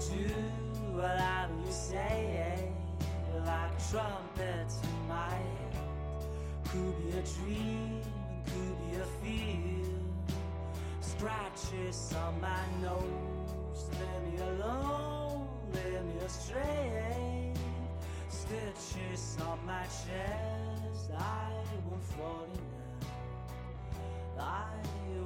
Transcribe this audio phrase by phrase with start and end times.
[0.00, 0.32] do
[0.94, 2.72] whatever you say,
[3.44, 5.76] like a trumpet in my head.
[6.68, 8.00] Could be a dream,
[8.46, 10.00] could be a feel.
[11.00, 17.52] Scratches on my nose, let me alone, let me astray.
[18.30, 21.52] Stitches on my chest, I
[21.90, 22.60] won't fall in
[24.38, 24.46] love.
[24.48, 24.72] I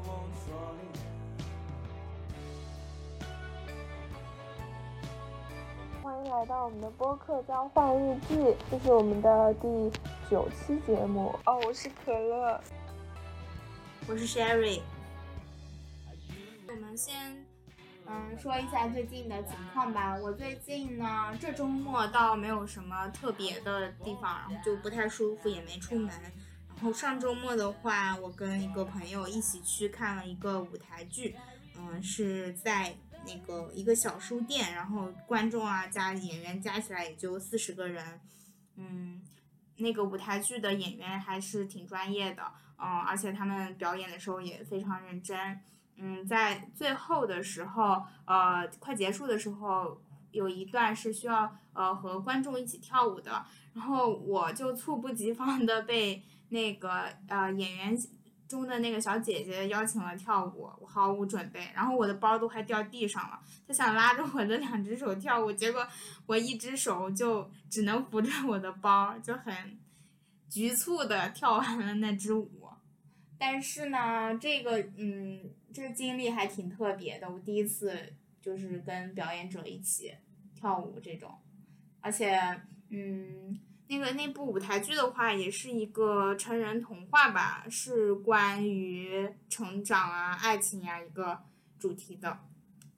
[0.07, 1.14] won't fall in love.
[6.25, 8.35] 迎来到我们的播客交换日记，
[8.71, 9.69] 这是我们的第
[10.31, 11.39] 九期节目。
[11.45, 12.59] 哦，我是可乐。
[14.09, 14.81] 我是 Sherry。
[16.67, 17.45] 我们先
[18.07, 20.17] 嗯说一下最近的情况吧。
[20.17, 26.09] 我最近呢，这周末倒没有什么特别的地方，然后就不太舒服，也没出门。
[26.09, 31.37] 然后上周末的话，我跟一个朋友一起去看了一个舞台剧，
[31.77, 32.95] 嗯，是在
[33.27, 38.21] 那个一个小书店，然后观众啊加演员加起来也就四十个人，
[38.77, 39.23] 嗯，
[39.77, 42.43] 那个舞台剧的演员还是挺专业的，
[42.79, 45.61] 嗯，而且他们表演的时候也非常认真，
[45.97, 57.99] 嗯，在最后的时候，呃，快结束的时候，有一段是需要呃和观众一起跳舞的，然后我就猝不及防的被那个呃演员。
[58.55, 63.41] 中的那个小姐姐邀请了跳舞，我毫无准备，然后我的包都快掉地上了。
[63.67, 65.85] 她想拉着我的两只手跳舞，结果
[66.27, 69.77] 我一只手就只能扶着我的包，就很
[70.49, 72.69] 局促的跳完了那支舞。
[73.37, 80.15] 但是呢，这个嗯，这个经历还挺特别的，我第一次就是跟表演者一起
[80.55, 81.37] 跳舞这种，
[82.01, 82.39] 而且
[82.91, 83.59] 嗯。
[83.89, 91.39] 那个那部舞台剧的话，也是一个成人童话吧，是关于成长啊、爱情呀一个
[91.79, 92.39] 主题的，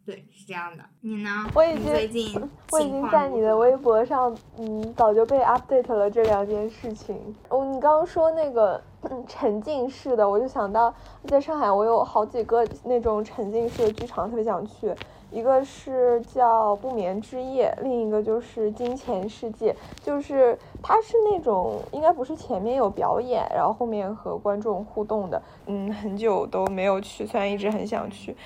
[0.05, 0.85] 对，是这样的。
[1.01, 1.51] 你呢？
[1.55, 7.17] 我已经最近我已经在你的微博上，嗯，早就被 update 了这两件事情。
[7.49, 8.81] 哦，你刚刚说那个
[9.27, 10.95] 沉浸式的，我就想到
[11.27, 14.95] 在上海，我有好几个那种沉浸式的剧场，特别想去。
[15.33, 25.43] 一个是叫不眠之夜，另一个就是金钱世界，就是它是那种应该不是前面有表演，然后后面和观众互动的。
[25.67, 28.37] 嗯，很久都没有去，虽然一直很想去。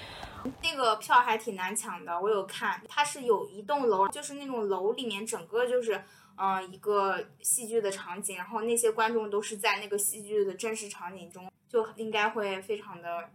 [0.63, 6.03] 那个票还挺难抢的，我有看，它是有一栋楼，就是那种楼里面整个就是
[6.37, 13.29] 嗯一个戏剧的场景，然后那些观众都是在那个戏剧的真实场景中，就应该会非常的。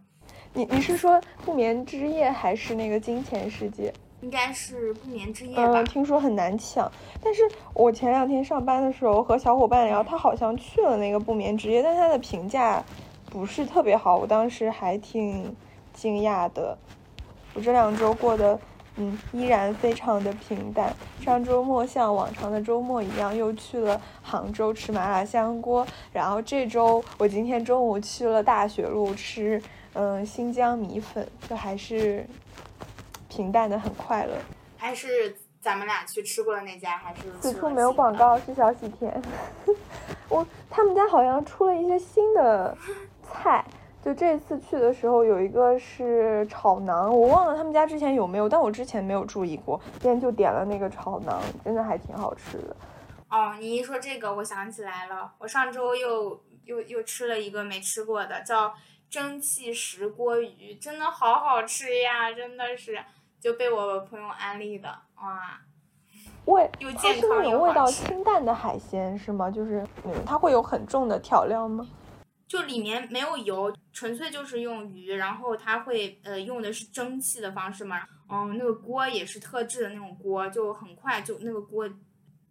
[0.54, 3.92] 你你是说不眠之夜还是那个金钱世界？
[4.22, 5.72] 应该是不眠之夜吧。
[5.74, 6.90] 嗯，听说很难抢，
[7.22, 7.42] 但是
[7.74, 12.82] 我前两天上班的时候和小伙伴聊，他好像去了那个不眠之夜，但他的评价
[13.30, 15.54] 不是特别好，我当时还挺
[15.92, 16.76] 惊讶的。
[17.52, 18.58] 我这两周过得
[18.96, 20.92] 嗯依然非常的平淡。
[21.20, 29.62] 上周末像往常的周末一样，又去了杭州吃麻辣香锅，然后这周我今天中午去了大学路吃。
[29.98, 32.26] 嗯，新疆米粉就还是
[33.30, 34.34] 平淡的，很快乐。
[34.76, 39.22] 还是咱们俩去吃过的那家，还是此处没有广告，是小喜甜。
[40.28, 42.76] 我他们家好像出了一些新的
[43.22, 43.64] 菜，
[44.04, 52.76] 就这次去的时候有一个是炒馕，我忘了他们家之前有没有，但我之前没有注意过，今天就点了那个炒馕，真的还挺好吃的。
[53.30, 58.74] 哦，你一说这个，我想起来了，我上周又又又吃了一个没吃过的，叫。
[59.08, 63.02] 蒸汽石锅鱼真的好好吃呀，真的是
[63.40, 65.60] 就被我朋友安利的哇。
[66.46, 69.50] 味又它是那种味道清淡的海鲜是吗？
[69.50, 71.86] 就是嗯，它会有很重的调料吗？
[72.46, 78.06] 就里面没有油，纯粹就是用鱼，然后它会呃用的是蒸汽的方式嘛。
[78.28, 81.88] 嗯，那个锅也是特制的那种锅，就很快就那个锅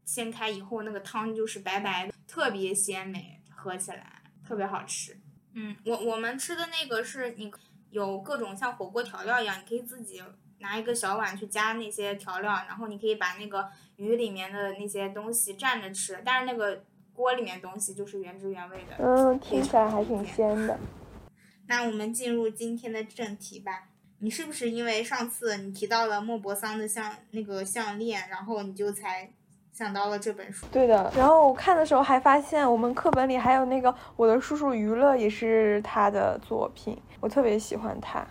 [0.03, 5.17] 掀开以后，那个汤就是白白的，特别鲜美，喝起来特别好吃。
[5.57, 7.51] 嗯，我我们吃的那个是你
[7.89, 10.21] 有各种像火锅调料一样，你可以自己
[10.59, 18.97] 拿一个小碗去加那些调料，然后你可以把那个鱼里面的那些东西蘸着吃，但是那个锅里面东西就是原汁原味的。
[18.99, 20.77] 嗯，听起来还挺鲜的。
[21.67, 23.87] 那我们进入今天的正题吧。
[24.19, 29.31] 你是不是因为上次你提到了莫泊桑的项那个项链，然后你就才？
[29.75, 31.11] 想到了这本书，对的。
[31.17, 38.25] 然后我看的时候还发现，我们课本里还有那个《我的叔叔娱乐》也是他的作品，我特别喜欢他。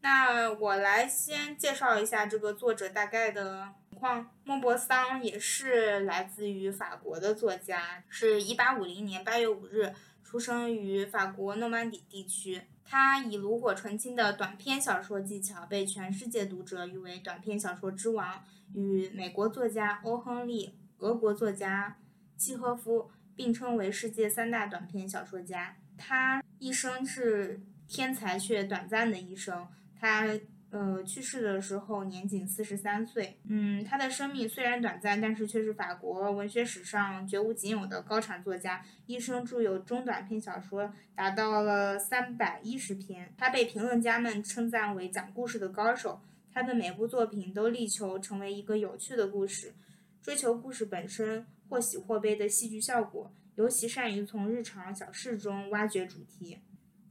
[0.00, 4.30] 那我来先介绍一下这个作者大概的情况。
[4.44, 12.62] 莫泊桑也是来自于法国的作家，是一八五零年八月五日出生于法国诺曼底地区。
[12.86, 18.42] 他以炉火纯青的短篇小说技巧被全世界读者誉为短篇小说之王，
[18.74, 21.96] 与美国作家欧·亨利、俄国作家
[22.36, 25.76] 契诃夫并称为世界三大短篇小说家。
[25.96, 29.66] 他一生是天才却短暂的一生。
[29.98, 30.28] 他。
[30.70, 33.38] 呃，去世的时候年仅四十三岁。
[33.44, 38.84] 嗯，他的生命虽然短暂，但是却是法国文学史上绝无仅有的高产作家。
[39.06, 43.32] 一生著有中短篇小说达到了三百一十篇。
[43.38, 46.20] 他被评论家们称赞为讲故事的高手。
[46.54, 49.74] 他的每部作品都力求成为一个有趣的故事，
[50.22, 56.60] 追求故事本身或喜或悲的戏剧效果，尤其善于从日常小事中挖掘主题。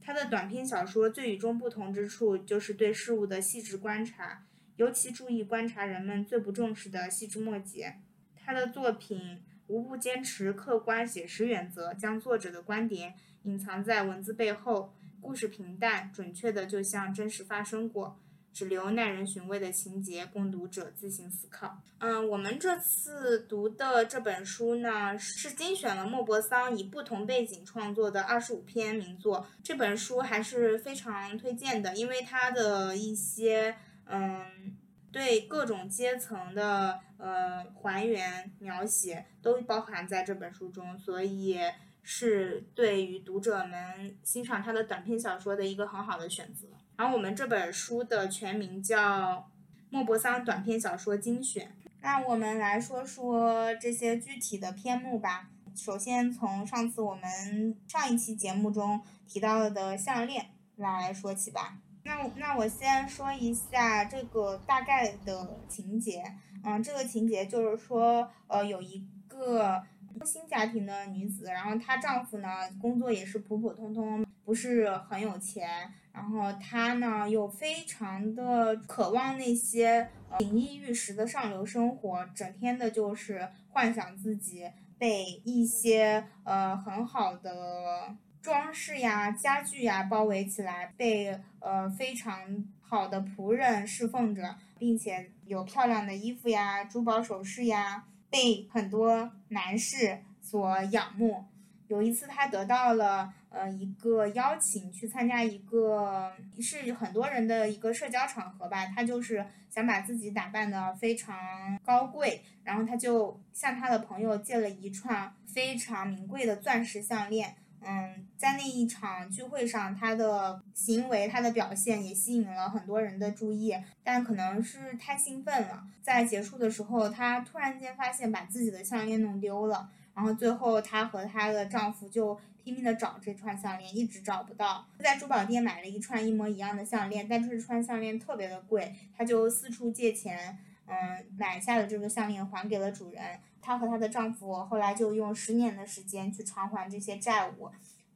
[0.00, 4.46] 他的短篇小说最与众不同之处，就是对事物的细致观察，
[4.76, 7.96] 尤其注意观察人们最不重视的细枝末节。
[8.34, 18.18] 他的作品无不坚持客观写实原则，将作者的观点隐藏在文字背后，故事平淡准确的，就像真实发生过。
[18.54, 21.82] 只留耐人寻味的情节供读者自行思考。
[21.98, 29.44] 嗯，我们这次读的这本书呢，是精选了莫泊桑以不同背景创作的二十五篇名作。
[29.62, 33.74] 这本书还是非常推荐的，因为它的一些
[34.06, 34.76] 嗯，
[35.10, 41.58] 对各种阶层的呃还原描写都包含在这本书中，所以
[42.02, 46.68] 是对于读者们欣赏他的短篇小说的一个很好的选择。
[46.96, 49.32] 然后我们这本书的全名叫
[49.90, 51.66] 《莫泊桑短篇小说精选》。
[52.00, 55.48] 那我们来说说这些具体的篇目吧。
[55.74, 60.46] 首先从上次我们上一期节目中提到的项链
[60.76, 61.78] 来说起吧。
[62.04, 66.22] 那那我先说一下这个大概的情节。
[66.62, 69.82] 嗯，这个情节就是说，呃，有一个
[70.18, 72.48] 工薪家庭的女子，然后她丈夫呢
[72.80, 75.68] 工作也是普普通通，不是很有钱。
[76.12, 80.08] 然后她呢，又非常的渴望那些
[80.38, 101.44] 锦衣玉食的上流生活，整天的就是幻想自己被一些呃很好的装饰呀、家具呀包围起来，被呃非常好的仆人侍奉着，并且有漂亮的衣服呀、珠宝首饰呀，被很多男士所仰慕。
[101.86, 108.86] 有一次，他得到了呃一个邀请，去参加一个是很多人的一个社交场合吧。
[108.86, 111.38] 他就是想把自己打扮的非常
[111.84, 117.54] 高贵，然后他就向他的朋友借了一串非常名贵的钻石项链。
[117.86, 129.90] 嗯，在那一场聚会上，他的行为、他的表现也吸引了很多人的注意，但可能是太兴奋了，在结束的时候，他突然间发现把自己的项链弄丢了。
[130.14, 134.86] 然后最后，她和她的丈夫就拼命的找这串项链，一直找不到。
[135.00, 143.20] 在珠宝店买了一串一模一样的项链，但这串项链特别的贵，她就四处借钱，嗯，买下了这个项链还给了主人。
[143.64, 147.70] 她和她的丈夫后来就用十年的时间去偿还这些债务，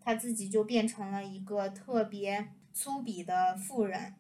[0.04, 4.14] 她自己就变成了一个特别粗鄙的富人。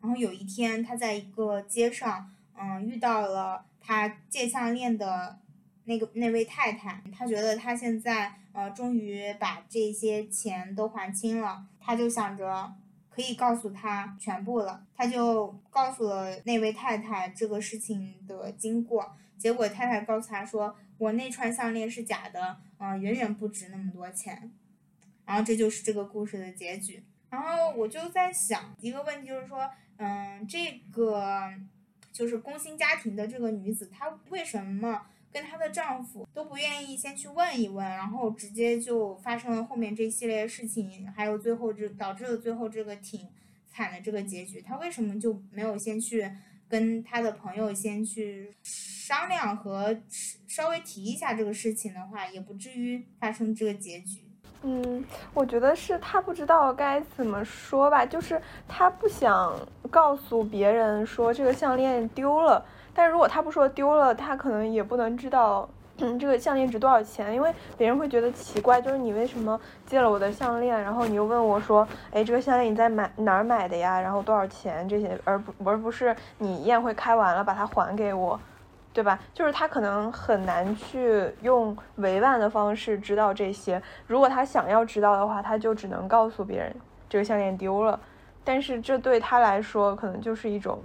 [0.00, 2.28] 然后有一天，她在一个街上，
[2.58, 5.38] 嗯，遇到了她借项链的。
[5.84, 12.72] 那个那位太太，她觉得她现在呃终于把这些钱都还清了，她就想着
[13.10, 19.12] 可以告诉他全部了，她就告诉了那位太太这个事情的经过。
[19.42, 24.52] 结果太太告诉她说：“我那串项链是假的，嗯，远远不值那么多钱。”
[25.26, 27.02] 然后这就是这个故事的结局。
[27.28, 31.52] 然后我就在想一个问题，就是说，嗯，这个
[32.12, 35.02] 就是工薪家庭的这个女子，她为什么？
[35.32, 43.26] 跟她的丈夫都不愿意先去问一问，然后直接就发生了后面这一系列事情，还有最后这导致了最后这个挺
[43.66, 44.60] 惨的这个结局。
[44.60, 46.30] 她为什么就没有先去
[46.72, 49.94] 跟他的朋友先去商量和
[50.48, 54.22] 稍微提一下这个事情的话，也不至于发生这个结局。
[54.62, 59.54] 嗯，我觉得是他不知道该怎么说吧，就是他不想
[59.90, 62.64] 告诉别人说这个项链丢了。
[62.94, 74.00] 但如果他不说丢了，他可能也不能知道，嗯，这个项链值多少钱，因为别人会觉得奇怪，就是你为什么借了我的项链，然后你又问我说，哎，这个项链你在买哪儿买的呀？
[74.00, 78.40] 然后多少钱这些，而不而不是你宴会开完了把它还给我，
[78.92, 79.18] 对吧？
[79.32, 83.80] 就是他可能很难去用委婉的方式知道这些。
[84.06, 86.74] 如果他想要知道的话，他就只能告诉别人
[87.08, 88.00] 这个项链丢了，
[88.42, 90.80] 但是这对他来说可能就是一种。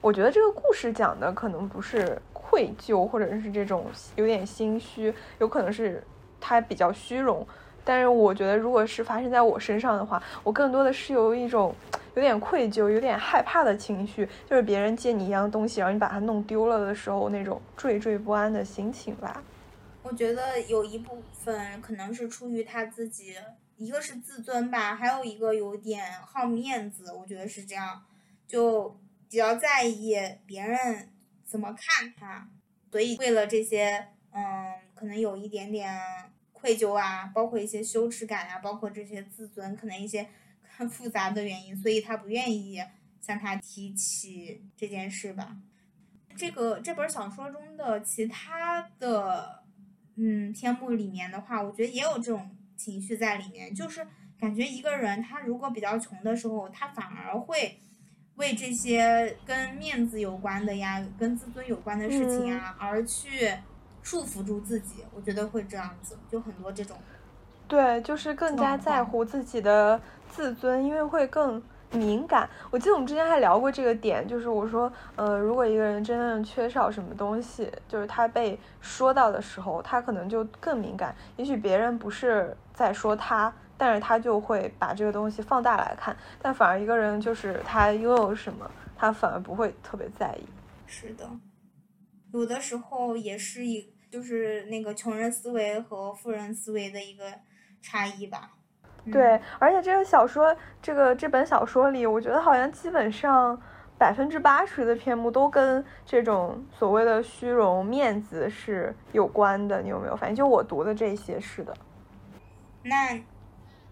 [0.00, 2.20] 我觉得这个故事讲的可能不是
[2.52, 6.04] 愧疚，或者是这种有点心虚，有可能是
[6.38, 7.46] 他比较虚荣，
[7.82, 11.74] 但是我觉得，如果是发生在我身上的话，我更多的是有一种
[12.14, 19.42] 有点愧疚、有点害怕的情绪，就是别人借你一样东西，然后你把它弄丢了的时候，那种惴惴不安的心情吧。
[20.02, 23.34] 我觉得有一部分可能是出于他自己，
[23.78, 28.02] 一个是自尊吧，还有一个有点好面子，我觉得是这样，
[28.46, 28.94] 就
[29.30, 31.08] 比较在意别人
[31.52, 32.48] 怎么看他，
[32.90, 34.42] 所以为了这些，嗯，
[34.94, 35.94] 可能有一点点
[36.52, 40.26] 愧疚啊，包括一些羞耻感啊，包括这些自尊，可能一些
[40.62, 42.82] 很复杂的原因，所以他不愿意
[43.20, 45.58] 向他提起这件事吧。
[46.34, 49.60] 这个这本小说中的其他的。
[50.14, 54.06] 嗯，篇目里面的话，我觉得也有这种情绪在里面，就是
[54.38, 57.80] 感觉一个人他如果比较穷的时候，他反而会
[58.36, 63.52] 为这些跟面子有关的呀、跟自尊有关的事情啊，而去
[64.02, 65.04] 束缚住自己。
[65.14, 66.96] 我觉得会这样子，就很多这种。
[67.68, 71.62] 对，就是更加在乎自己的自尊，因为会更。
[71.94, 81.14] 敏感，我记得我们之前还聊过这个点，就是我说，呃，如果一个人真正缺少什么东西，就是他被说到的时候，他可能就更敏感。
[81.36, 86.16] 也许别人不是在说他，但是他就会把这个东西放大来看。
[86.40, 90.46] 但反而一个人就是他拥有什么，他反而不会特别在意。
[90.86, 91.28] 是的，
[92.32, 97.24] 有的时候也是一，就是那个穷人思维和富人思维的一个
[97.82, 98.52] 差异吧。
[99.10, 103.60] 对，而且这个小说，这个这本小说里，我觉得好像基本上
[103.98, 109.82] 百分之八十的篇目都跟这种所谓的虚荣、面子是有关的。
[109.82, 110.36] 你有没有发现？
[110.36, 111.74] 就我读的这些是的。
[112.84, 113.20] 那，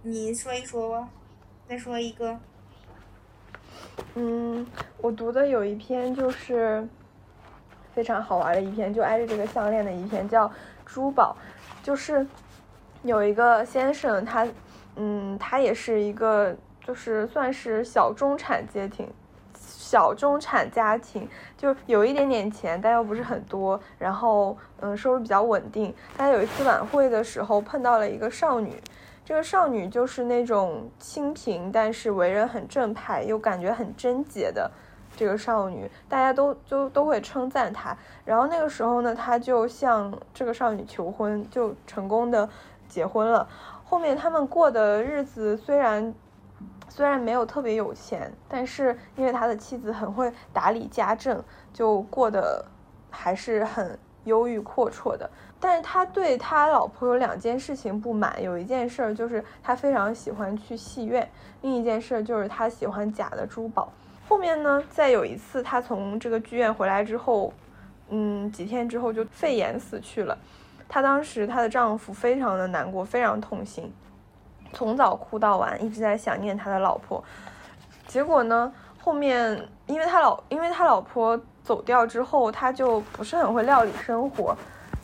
[0.02, 1.09] 你说一说吧，
[1.69, 2.37] 再说一个。
[4.14, 4.66] 嗯，
[4.99, 6.87] 我读的有一篇就是
[7.95, 10.49] 非常好玩的一篇，就挨着这个项链的一篇，叫
[10.87, 11.37] 《珠宝》，
[11.85, 12.26] 就是
[13.02, 14.47] 有一个先生他。
[14.97, 16.54] 嗯，他也是一个，
[16.85, 19.09] 就是算是小中产家庭，
[19.54, 21.26] 小中产家庭，
[21.57, 23.80] 就有一点点钱，但又不是很多。
[23.99, 25.95] 然后，嗯，收入比较稳定。
[26.19, 28.75] 他有一次晚会的时候碰到了一个少女，
[29.31, 34.69] 这个少女就是那种清贫，但是为人很正派，又感觉很贞洁的
[35.17, 37.97] 这个少女，大家都都都会称赞她。
[38.25, 42.49] 然后那个时候呢，他就向这个少女求婚，就成功的
[42.89, 43.49] 结婚了。
[43.85, 46.13] 后面他们过的日子虽然
[46.89, 51.41] 虽然没有特别有钱，但是因为他的妻子很会打理家政，
[51.73, 52.65] 就过得
[53.11, 55.31] 还是很忧郁阔绰的。
[55.61, 63.93] 但是他对他老婆有两件事情不满，有一件事儿就是他非常喜欢去戏院，另一件事儿就是他喜欢假的珠宝。
[64.26, 67.52] 后面呢，在有一次他从这个剧院回来之后，
[68.09, 70.37] 嗯，几天之后就肺炎死去了。
[70.88, 73.93] 她当时，她的丈夫非常的难过，非常痛心，
[74.73, 77.23] 从早哭到晚，一直在想念他的老婆。
[78.07, 84.57] 结果呢，后面因为他老，因为他老婆走掉之后，他就不是很会料理生活，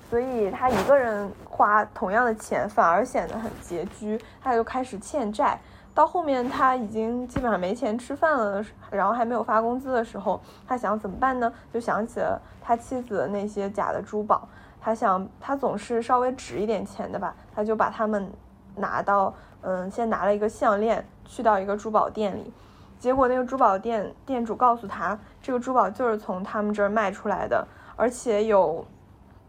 [0.09, 4.21] 所以他一个人花同样的钱，反而显得很拮据。
[4.41, 5.59] 他就开始欠债，
[5.95, 11.53] 到后面他已经基本上没钱吃饭了，然后还没有发工资的时候，他想怎么办呢？
[11.73, 14.49] 就想起了他妻子的那些假的珠宝。
[14.81, 18.31] 他想，他总是稍微值一点钱的吧，他就把他们
[18.77, 22.53] 拿到，嗯，先拿了一个项链，去到一个珠宝店里，
[22.97, 28.87] 结果那个珠宝店店主告诉他，这个珠宝就是从他们这儿卖出来的，而且有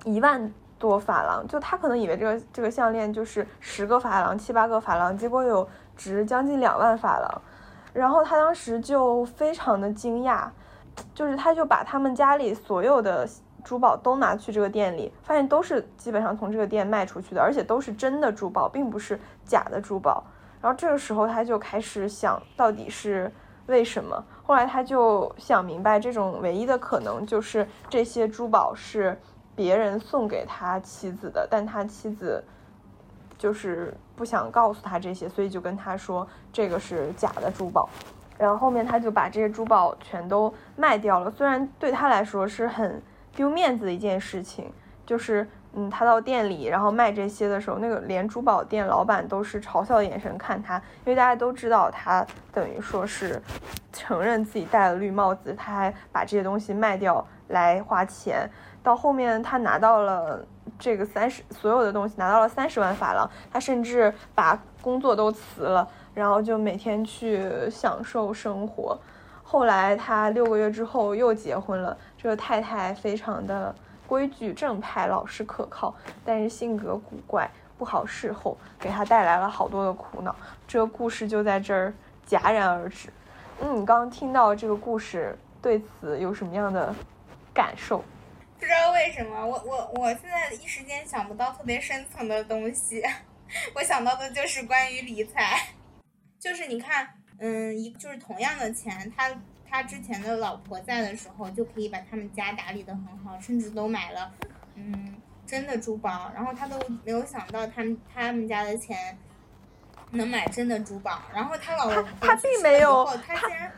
[0.07, 7.41] 一万多法郎，就他可能以为这个这个项链就是十个法郎、七八个法郎，结果有值将近两万法郎，
[7.93, 10.47] 然后他当时就非常的惊讶，
[11.13, 13.27] 就是他就把他们家里所有的。
[13.63, 20.23] 珠宝都拿去这个店里，发现都是基本上从这个店卖出去的，而且都是真的珠宝，并不是假的珠宝。
[20.61, 23.29] 然后这个时候他就开始想到底是
[23.65, 24.23] 为什么。
[24.41, 29.19] 后来他就想明白，这种唯一的可能就是这些珠宝是
[29.57, 32.41] 别人送给他妻子的，但他妻子
[33.37, 37.89] 就是不想告诉他这些，所以就跟他说这个是假的珠宝。
[38.37, 43.01] 然后后面他就把这些珠宝全都卖掉了，虽然对他来说是很。
[43.35, 44.73] 丢面子的一件事情，
[45.05, 53.39] 就是，嗯，他到店里，然后卖这些的时候，那个连珠宝店老板都是嘲笑的眼神看他，因为大家都知道他等于说是
[53.93, 58.49] 承认自己戴了绿帽子，他还把这些东西卖掉来花钱。
[58.87, 60.39] 到后面他拿到了
[60.79, 68.97] 这个三十所有的东西，拿到了三十万法郎，他甚至把工作都辞了，然后就每天去享受生活。
[69.43, 71.97] 后来他六个月之后又结婚了。
[72.17, 73.75] 这个太太非常的
[74.07, 80.33] 规矩正派、老实可靠，但是性格古怪，不好侍候，给他带来了好多的苦恼。
[80.65, 81.93] 这个故事就在这儿
[82.25, 83.09] 戛然而止。
[83.59, 86.95] 嗯，你刚刚听到这个故事，对此有什么样的
[87.53, 88.01] 感受？
[88.59, 93.03] 不知道为什么，我我我现在一时间想不到特别深层的东西，
[93.75, 95.69] 我想到的就是关于理财，
[96.39, 99.31] 就是你看，嗯，一就是同样的钱，他
[99.69, 104.33] 他之前的老婆在的时候，就可以把他们家打理得很好，甚至都买了，
[104.73, 109.17] 嗯，真的珠宝，然后他都没有想到他们他们家的钱
[110.11, 113.71] 能买真的珠宝，然后他老婆他并没有他竟然。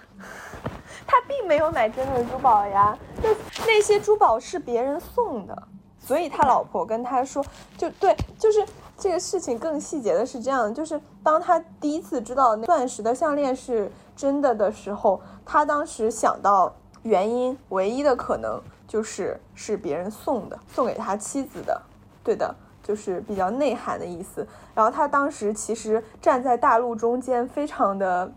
[1.07, 5.67] 他并没有买真的珠宝呀，就那些珠宝是别人送的，
[5.97, 7.43] 所以他老婆跟他说，
[7.75, 8.63] 就对，就是
[8.95, 16.71] 这个事情更细节的是这样，就是当他第一次知道那钻石的项链是真的的时候，他当时想到
[17.01, 21.81] 原因，唯一的可能就是是别人送的，送给他妻子的，
[22.23, 22.53] 对的，
[22.89, 24.47] 就是比较内涵的意思。
[24.73, 28.31] 然后他当时其实站在大陆中间，非常的。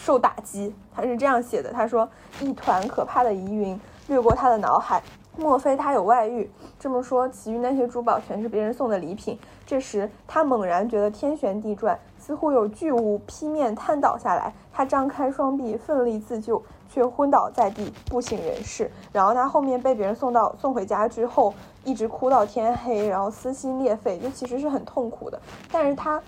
[0.00, 1.72] 受打击，他是这样写的。
[1.72, 2.08] 他说
[2.40, 5.02] ：“一团可怕的疑云掠过他的脑海，
[5.36, 6.48] 莫非他有外遇？”
[6.78, 9.36] 这么说，其余那些珠宝全是别人送的礼品。
[9.66, 14.54] 这时，他猛然觉得天旋地转，似乎有巨物劈面瘫倒下来。
[14.72, 18.90] 他张开双臂，奋力自救，却昏倒在地，不省人事。
[19.12, 21.54] 然后他后面被别人送到送回家之后，
[21.84, 25.40] 一直哭到天黑，然后撕心裂肺，就其实是很痛苦的。
[25.70, 26.22] 但是他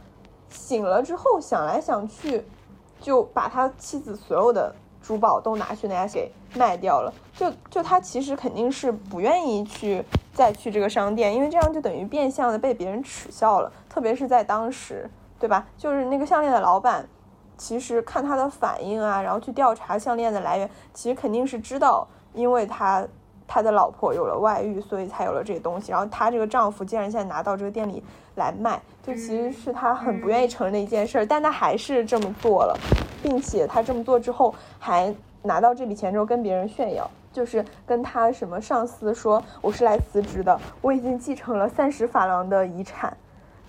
[0.49, 2.45] 醒了之后，想来想去。
[3.02, 7.11] 就把他妻子所有的珠宝都拿去那家给卖掉了。
[7.35, 13.73] 就就他其实肯定是不愿意去再去这个商店，因为这样就等于变相的被别人耻笑了。
[13.88, 15.67] 特别是在当时，对吧？
[15.79, 17.09] 就是那个项链的老板，
[17.61, 23.07] 其实看他的反应啊，然后去调查项链的来源，其实肯定是知道，因为他
[23.47, 25.93] 他的老婆有了外遇，所以才有了这些东西。
[25.93, 28.02] 然后他这个丈夫竟然现在拿到这个店里
[28.35, 28.80] 来卖。
[29.02, 32.75] 就其实是他很不愿意承认的一件事，但他还是这么做了，
[33.23, 43.15] 并且他这么做之后还拿到这笔钱之后跟别人炫耀，就是跟他什么上司说我是来辞职的，我已经继承了三十法郎的遗产，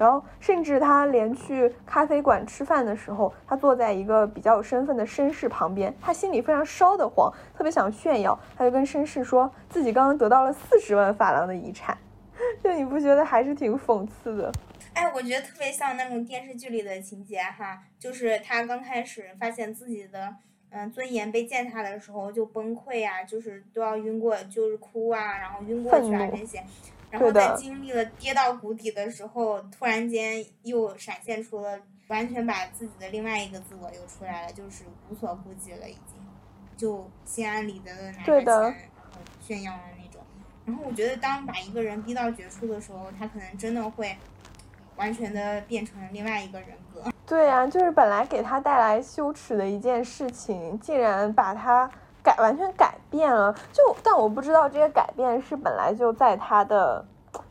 [0.01, 11.95] 然后甚至他连去咖啡馆吃饭的时候，他坐在一个比较有身份的绅士旁边，他心里非常烧得慌，特别想炫耀，他就跟绅士说自己刚刚得到了四十万法郎的遗产，
[12.63, 14.51] 就你不觉得还是挺讽刺的？
[14.95, 20.33] 哎，我觉得特别像那种电视剧里的情节哈，就是他刚开始发现自己的
[20.71, 26.63] 嗯尊严被践踏的时候就崩溃啊，就是都要晕过，就是哭啊，然后晕过去啊这些，
[27.11, 36.15] 然后在经历了跌到谷底的时候，突然间又闪现出了完全把自己的另外一个自我又出来了，就是无所顾忌了已经，
[36.75, 38.89] 就心安理得的拿着钱
[39.39, 40.21] 炫耀的那种。
[40.65, 44.17] 然后我觉得当把一个人逼到绝处的时候，他可能真的会。
[44.97, 47.03] 完全的变成另外一个人格。
[47.25, 51.89] 对呀，就是本来给他带来羞耻的一件事情，竟然把他
[52.23, 53.53] 改完全改变了。
[53.71, 57.05] 就但我不知道这些改变是本来就在他的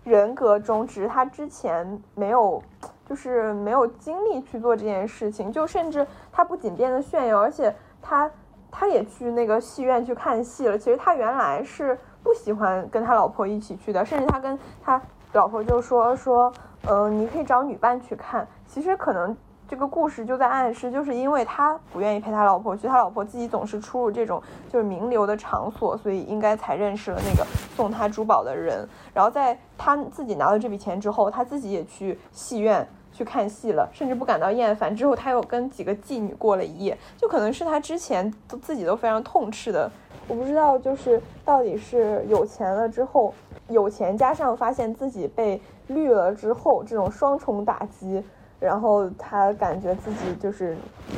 [0.04, 2.62] 人格中，只是他之前没有，
[3.06, 5.50] 就是没有精力去做这件事情。
[5.52, 8.30] 就甚至他不仅变得炫耀，而且他
[8.70, 10.78] 他也去那个戏院去看戏了。
[10.78, 15.00] 其实他原来是不喜欢跟他老婆一起去的，甚至他跟他
[15.32, 16.52] 老婆就说说。
[16.88, 18.48] 嗯，你可以找女伴去看。
[18.66, 19.36] 其实可能
[19.70, 28.84] 这个故事就在暗示，就是因为他不愿意陪他老婆去，他老婆自己总是出入这种就是名流的场所，所以应该才认识了那个送他珠宝的人。
[29.14, 34.92] 然后在他自己拿到这笔钱之后，他自己也去戏院去看戏了，甚至不感到厌烦。
[34.92, 39.88] 之后他又跟几个妓女过了一夜，就可能是他之前都自己都非常痛斥的。
[40.26, 43.32] 我不知道，就是到底是有钱了之后，
[43.68, 45.62] 有钱加上发现自己被。
[45.86, 48.22] 绿了之后，这种双重打击，
[48.60, 50.76] 然后他感觉自己就是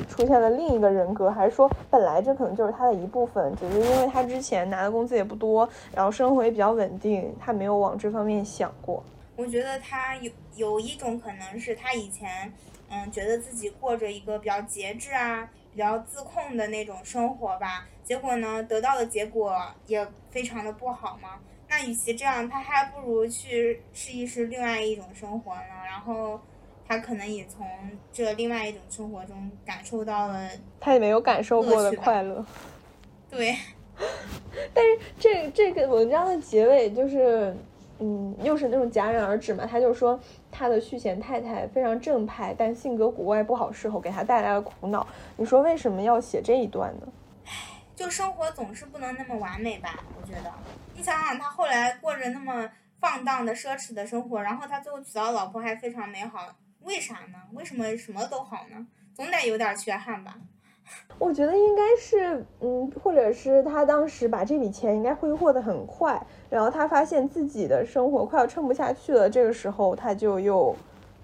[0.09, 9.03] 出现了另一个人格，还是说本来这可能就是他的一部分，只是因为他之前拿的工资也不多，然后生活也比较稳定，他没有往这方面想过。
[9.35, 12.53] 我觉得他有有一种可能是他以前
[12.89, 21.41] 嗯觉得自己过着一个比较节制啊、比较自控的那种生活吧，结果呢得到的结果也非常的不好嘛。
[21.69, 25.63] 那与其这样，他还不如去试一试另外一种生活呢。
[25.87, 26.39] 然后，
[26.97, 27.67] 他可能也从
[28.13, 32.45] 这另外一种生活中感受到了他也没有感受过的快乐。
[33.31, 33.57] 对。
[34.75, 37.55] 但是这这个文章的结尾就是，
[37.99, 39.65] 嗯，又是那种戛然而止嘛。
[39.65, 40.19] 他就说
[40.51, 45.07] 他的续弦太太非常正派，但性格古怪，不好伺候，给他带来了苦恼。
[45.37, 47.07] 你说为什么要写这一段呢？
[47.95, 50.03] 就生活总是不能那么完美吧？
[50.21, 50.51] 我觉得。
[50.95, 56.49] 你想想，他后来过着那么放荡的奢侈的生活，然后他最后娶到老婆还非常美好，
[56.85, 57.39] 为啥呢？
[57.53, 58.87] 为什么什么都好呢？
[59.15, 60.37] 总得有点缺憾吧。
[61.19, 70.75] 我觉得应该是，嗯，或者是他当时把这笔钱应该挥霍的很快，然后他发现自己的生活快要撑不下去了，这个时候他就又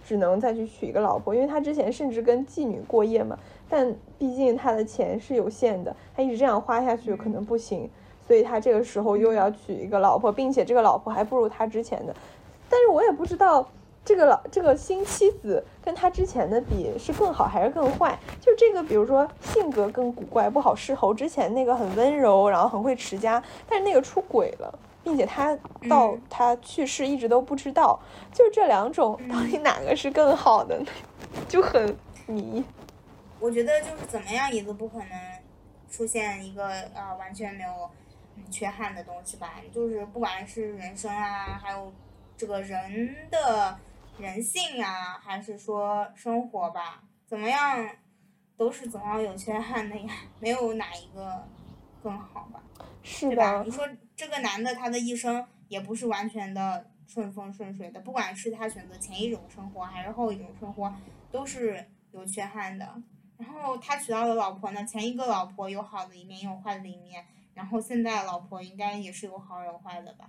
[0.06, 7.90] 只能再去娶一个老婆，因为他之前甚至跟妓女过夜嘛，但毕竟他的钱是有限的，他一直这样花下去可能不行，
[8.26, 12.14] 所以他这个时候又要娶一个老婆，并且这个老婆还不如他之前的，
[12.70, 13.68] 但是我也不知道。
[14.08, 18.18] 这个老这个新妻子跟他之前的比是更好还是更坏？
[18.40, 21.12] 就这个，比如说性格更古怪，不好伺候。
[21.12, 25.54] 之前那个很温柔，然后很会持家，但是那个出轨了，并且他
[25.90, 28.00] 到他去世一直都不知道。
[28.32, 30.86] 就这两种，到底哪个是更好的呢？
[31.46, 31.94] 就很
[32.24, 32.64] 迷。
[33.38, 35.08] 我觉得就是怎么样也都不可能
[35.90, 37.70] 出现一个呃完全没有
[38.50, 39.56] 缺憾的东西吧。
[39.70, 41.92] 就是不管是人生啊，还有
[42.38, 43.76] 这个人的。
[44.18, 47.88] 人性呀，还是说生活吧，怎么样，
[48.56, 51.46] 都是总要有缺憾的呀，没有哪一个
[52.02, 52.60] 更好吧？
[53.02, 53.62] 是吧？
[53.64, 60.92] 你说这个男的他的一生也不是完全的顺风顺水的，不管是他选择前一种生活还是后一种生活，
[61.30, 63.00] 都是有缺憾的。
[63.36, 70.26] 然后他娶到的老婆呢，前一个老婆有好的一面，也有坏的一面，然后现在老婆应该也是有好有坏的吧？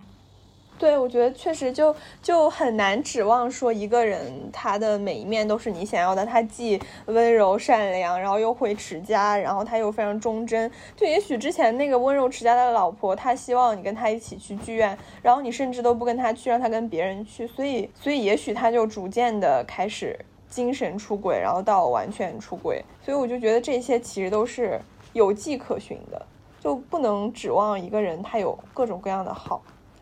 [0.80, 6.24] 对，我觉得确实就就很难指望说一个人他的每一面都是你想要的。
[6.24, 10.72] 他既温柔善良，然后又会持家，然后他又非常忠贞。
[10.96, 17.46] 就也许之前那个温柔持家的老婆，她希望你跟他一起去剧院，然后你甚至都不跟他去，让他跟别人去。
[17.46, 22.82] 所以，所以也许他就逐渐的开始精神出轨，然后到完全出轨。
[23.02, 24.80] 所以我就觉得这些其实都是
[25.12, 26.26] 有迹可循的，
[26.58, 29.60] 就不能指望一个人他有各种各样的好。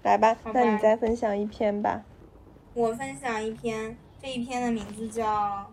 [0.08, 2.02] 来吧，那你再分享一篇吧。
[2.72, 5.24] 我分享一篇，这一篇的名字叫《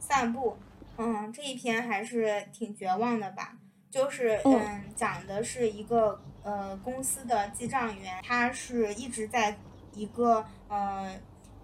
[0.00, 0.50] 散步》。
[0.96, 3.56] 嗯，这一篇还是挺绝望的吧？
[3.88, 9.56] 就是嗯，讲的是一个呃公司的记账员，他是一直在
[9.92, 11.14] 一个呃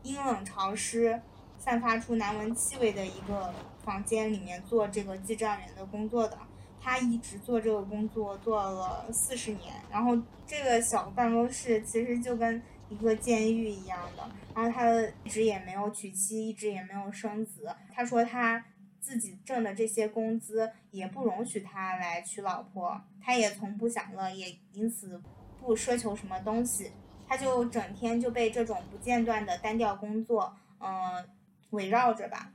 [0.04, 1.20] 阴冷潮湿、
[1.58, 3.52] 散发出难闻气味的一个
[3.84, 6.38] 房间里面做这个记账员的工作的。
[6.82, 10.16] 他一直做这个工作做了四十年，然后
[10.46, 14.28] 这个小办公室其实就跟一个监狱一样的。
[14.54, 14.90] 然后他
[15.22, 17.74] 一直也没有娶妻，一直也没有生子。
[17.92, 18.64] 他说他
[18.98, 25.22] 自己挣的这些工资也不容许他来娶老婆，他也从不享乐，也因此
[25.60, 26.90] 不奢求什么东西。
[27.28, 31.24] 他就整天就被这种不间断的单调工作，嗯，
[31.70, 32.50] 围绕着吧。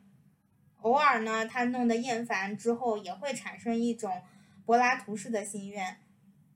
[0.86, 4.22] 偶尔呢，他弄得厌烦之后，也会产生一种
[4.68, 5.98] 柏拉图式的心愿。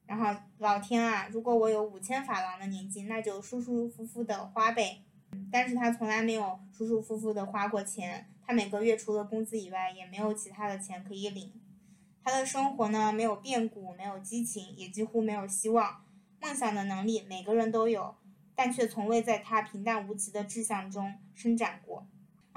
[0.06, 5.02] 然后老天啊，如果我有五千法郎的年金，那就舒舒服服的花呗。
[5.52, 11.52] 但是他从来没有舒舒服服的花过钱，他每个月除了工资以外，也没有其他的钱可以领。
[12.24, 16.04] 他的生活呢，没有变故，没有激情，也几乎没有希望。
[16.40, 18.16] 梦想的能力每个人都有，
[18.54, 22.06] 但却从未在他平淡无奇的志向中伸展过。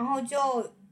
[0.03, 0.38] 然后就。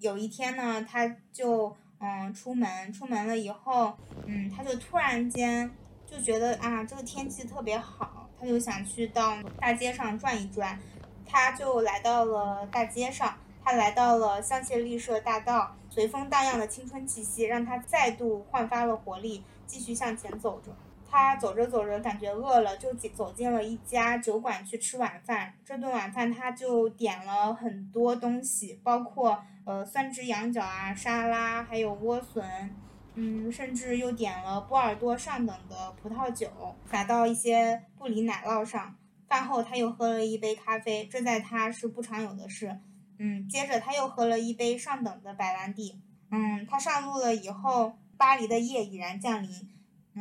[0.01, 3.92] 有一天呢，他就嗯出门，出门了以后，
[4.25, 5.70] 嗯，他就突然间
[6.11, 10.81] 就觉得啊，这个天气特别好，他就想去到大街上转一转，
[11.27, 20.75] 他就来到了大街上，他来到了香榭丽舍大道，随风荡漾的青春气息让他再度焕发了活力，继续向前走着。
[21.11, 25.53] 他走着走着，感觉饿了，就走进了一家酒馆去吃晚饭。
[25.64, 32.70] 这顿晚饭，他就点了很多东西，包括呃酸汁羊角啊、沙拉，还有莴笋，
[33.14, 36.49] 嗯，甚至又点了波尔多上等的葡萄酒，
[36.88, 38.94] 撒到一些布里奶酪上。
[39.29, 42.79] 饭后，他又喝了一杯咖啡，这在他是不常有的事。
[43.18, 46.01] 嗯，接着他又喝了一杯上等的白兰地。
[46.31, 49.51] 嗯，他上路了以后，巴黎的夜已然降临。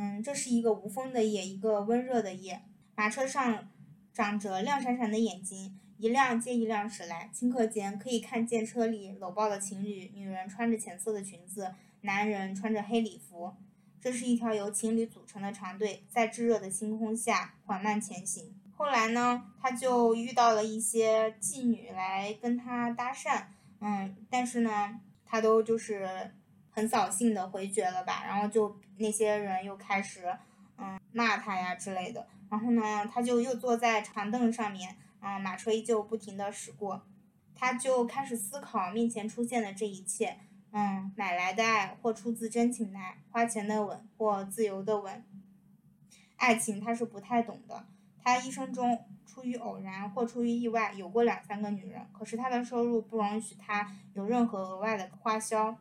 [0.02, 2.62] 嗯，这是一个无风的夜，一个温热的夜。
[2.94, 3.68] 马车上
[4.14, 7.30] 长着亮闪闪的眼睛，一辆接一辆驶来。
[7.34, 13.52] 顷刻间，可以看见车里搂抱的情侣，女人穿着浅色的裙子，男人穿着黑礼服。
[14.00, 18.54] 这是一条由情侣组成的长队，在炙热的星空下缓慢前行。
[18.74, 23.42] 后来呢，他就遇到了一些妓女来跟他搭讪，
[23.80, 26.32] 嗯，但是呢，他都就是。
[26.70, 30.32] 很扫兴的回绝了吧，然后就那些人又开始，
[30.78, 32.26] 嗯，骂他呀之类的。
[32.48, 37.06] 然后呢，他就又坐在长凳上面，嗯，马车依旧不停的驶过，
[37.54, 40.38] 他就开始思考面前出现的这一切，
[40.72, 45.24] 嗯，买来的爱或出自真情的爱，花钱的吻或自由的吻，
[46.36, 47.84] 爱情他是不太懂的，
[48.22, 55.76] 他一生中出于偶然或出于意外有过两三个女人，可是他的收入不容许他有任何额外的花销。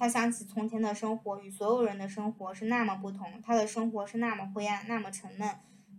[0.00, 5.46] 他想起从前的生活与所有人的生活是那么不同，他的生活是那么灰暗，那么沉闷，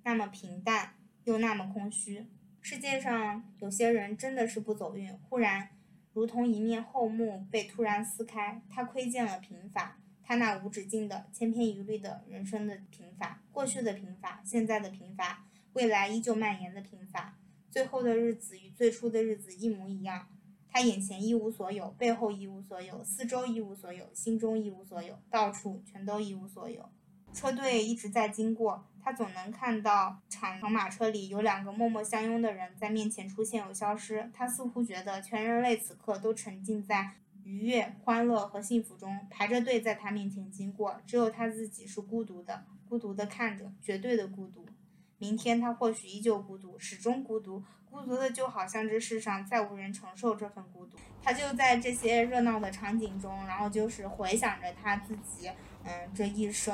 [0.03, 2.25] 那么平淡，又那么空虚。
[2.61, 5.69] 世界上有些人真的是不走运，忽然，
[6.13, 17.37] 如同一面厚幕被突然撕开，他窥见了贫乏，他那无止境的、千篇一律的人生的贫乏，过去的贫乏，现在的贫乏，未来依旧蔓延的贫乏，
[17.69, 20.27] 最后的日子与最初的日子一模一样。
[20.73, 26.87] 他眼前一无所有，背后一无所有，四周一无所有，心中一无所有，到处全都一无所有。
[27.33, 34.29] 车队一直在经过，他总能看到长长马车里有两个默默相拥的人在面前出现又消失。
[34.33, 44.65] 他似乎觉得全人类此刻都沉浸在愉悦、欢乐和幸福中，排着队在他面前经过，只有他自己是孤独的，孤独地看着，绝对的孤独。
[45.17, 47.63] 明天他或许依旧孤独，始终孤独。
[47.91, 55.51] 孤独的就好像这世上再无人承受这份孤独，他就在这些热闹的场景中，然后就是回想着他自己，
[55.83, 56.73] 嗯，这一生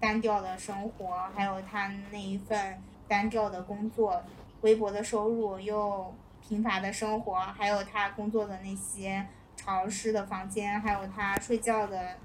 [0.00, 4.20] 单调的生活，还有他那一份单调的工作，
[4.62, 9.24] 微薄的收入又贫乏的生活，还有他工作的那些
[9.56, 12.16] 潮湿的房间，还有他睡觉的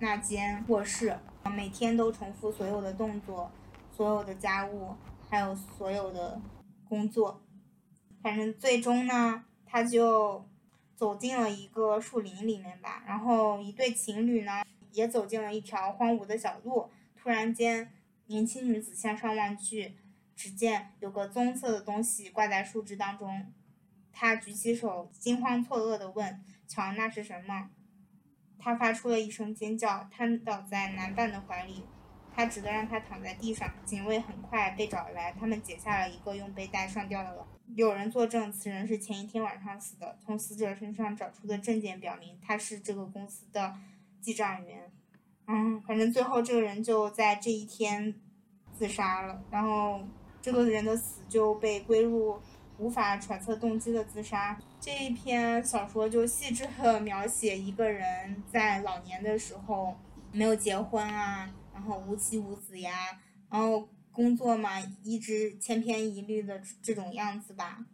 [0.00, 3.50] 那间卧室，每天都重复所有的动作，
[3.90, 4.94] 所有的家务，
[5.30, 6.38] 还有所有的
[6.86, 7.40] 工作。
[8.26, 10.44] 反正最终呢，他就
[10.96, 13.04] 走进了一个树林里面吧。
[13.06, 16.90] 然后一对情侣呢，也走进了一条荒芜的小路。
[17.16, 17.92] 突然间，
[18.26, 19.94] 年轻女子向上望去，
[20.34, 23.46] 只见有个棕色的东西挂在树枝当中。
[24.12, 27.70] 她举起手，惊慌错愕地问：“瞧，那是什么？”
[28.58, 31.84] 他发出了一声尖叫，瘫倒在男伴的怀里。
[32.36, 33.66] 他只得让他躺在地上。
[33.86, 37.46] 警卫很快被找来，他们解下了一个用背带上吊的了。
[37.74, 40.18] 有人作证，此人是前一天晚上死的。
[40.22, 43.74] 从死者身上找出的证件表明，他是这个公司的
[44.20, 44.92] 记账员。
[45.46, 48.14] 嗯，反正最后这个人就在这一天
[48.74, 49.42] 自杀了。
[49.50, 50.00] 然后
[50.42, 52.38] 这个人的死就被归入
[52.78, 54.58] 无法揣测动机的自杀。
[54.78, 59.96] 这一篇小说就细致地描写一个人在老年的时候
[60.32, 61.50] 没有结婚啊。
[61.76, 62.90] 然后无妻无子呀，
[63.50, 67.84] 然后工作嘛，一直千篇一律的这种样子吧，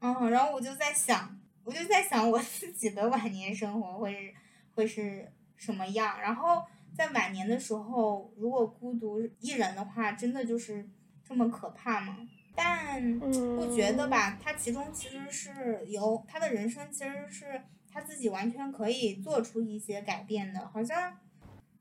[0.00, 4.34] 嗯，然后我就在想，我就在想我自己的晚年生活会是
[4.74, 6.18] 会是什么样？
[6.18, 6.62] 然后
[6.96, 10.88] 在晚年的时候，如果孤独一人的话，真的就是
[11.22, 12.16] 这么可怕吗？
[12.54, 17.60] 但我觉得吧，他其中其实是有他的人生，其实是
[17.92, 21.18] 他自己完全可以做出一些改变的，好像。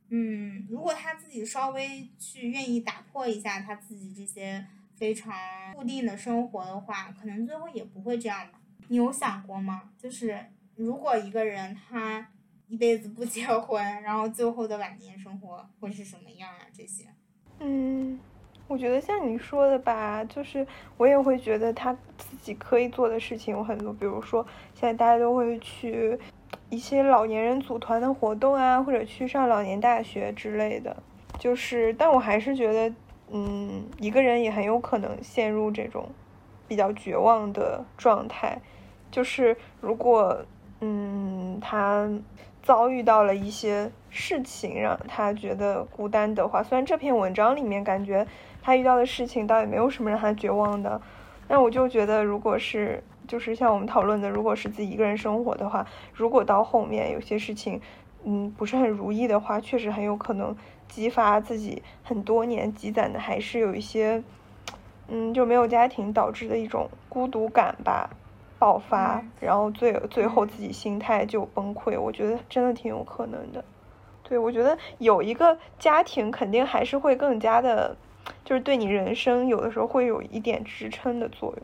[0.10, 4.64] 嗯，如果他自己稍微去愿意打破一下他自己这些
[4.96, 5.34] 非常
[5.74, 8.60] 固定的生活的话，可能最后也不会这样吧。
[8.88, 9.90] 你有想过吗？
[9.98, 10.40] 就是
[10.76, 12.30] 如果一个人他
[12.68, 16.62] 一辈子不结婚，然后最后的晚年生活会是什么样啊？
[16.72, 17.06] 这些，
[17.60, 18.20] 嗯，
[18.68, 20.66] 我觉得像你说的吧，就是
[20.98, 26.18] 我也会觉得他自己可以做的事情有很多，比如说现在大家都会去。
[26.70, 30.96] 一些老年人组团的活动啊，或者去上老年大学之类的，
[31.38, 32.96] 就是，但我还是觉得，
[33.32, 36.10] 嗯，一个人也很有可能陷入这种
[36.68, 38.60] 比较绝望的状态。
[39.12, 40.38] 就是如果，
[40.82, 42.10] 嗯，他
[42.64, 48.26] 遭遇到了一些事情让他觉得孤单的话，虽然这篇文章里面感觉
[48.62, 51.00] 他遇到的事情倒也没有什么让他绝望的，
[51.48, 53.04] 但我就觉得，如果是。
[53.28, 57.82] 就是像我们讨论的，如果是自己一个人生活的话，如果到后面有些事情，
[58.24, 60.56] 嗯，不是很如意的话，确实很有可能
[60.88, 64.24] 激发自己很多年积攒的，还是有一些，
[65.08, 68.10] 嗯，就没有家庭导致的一种孤独感吧，
[68.58, 72.00] 爆发，然后最最后自己心态就崩溃。
[72.00, 73.64] 我觉得真的挺有可能的。
[74.24, 77.96] 对，我觉得有一个家庭肯定还是会更加的，
[78.44, 81.64] 就是对你人生有的时候会有一点支撑的作用。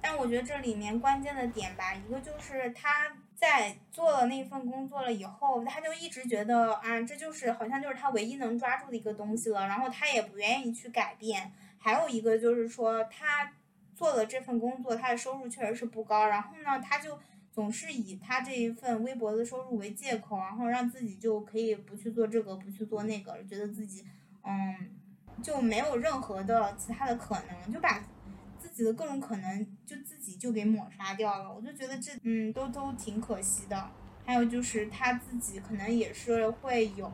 [0.00, 11.52] 但我觉得这里面关键的点吧，一个就是他在做了那份工作了以后，他就一直觉得啊，这就是好像就是他唯一能抓住的一个东西了，然后他也不愿意去改变。
[11.78, 13.52] 还有一个就是说，他
[13.94, 17.18] 做了这份工作，他的收入确实是不高，然后呢，他就
[17.52, 24.04] 总是以他这一份微薄的收入为借口，然后让自己就可以不去做这个，不去做那个，觉得自己
[24.42, 24.90] 嗯
[25.42, 28.02] 就没有任何的其他的可能，就把。
[28.84, 33.90] 的各种可能就自己就给抹杀掉了，我就觉得这嗯都都挺可惜的。
[34.24, 37.10] 还有就是他自己可能也是会有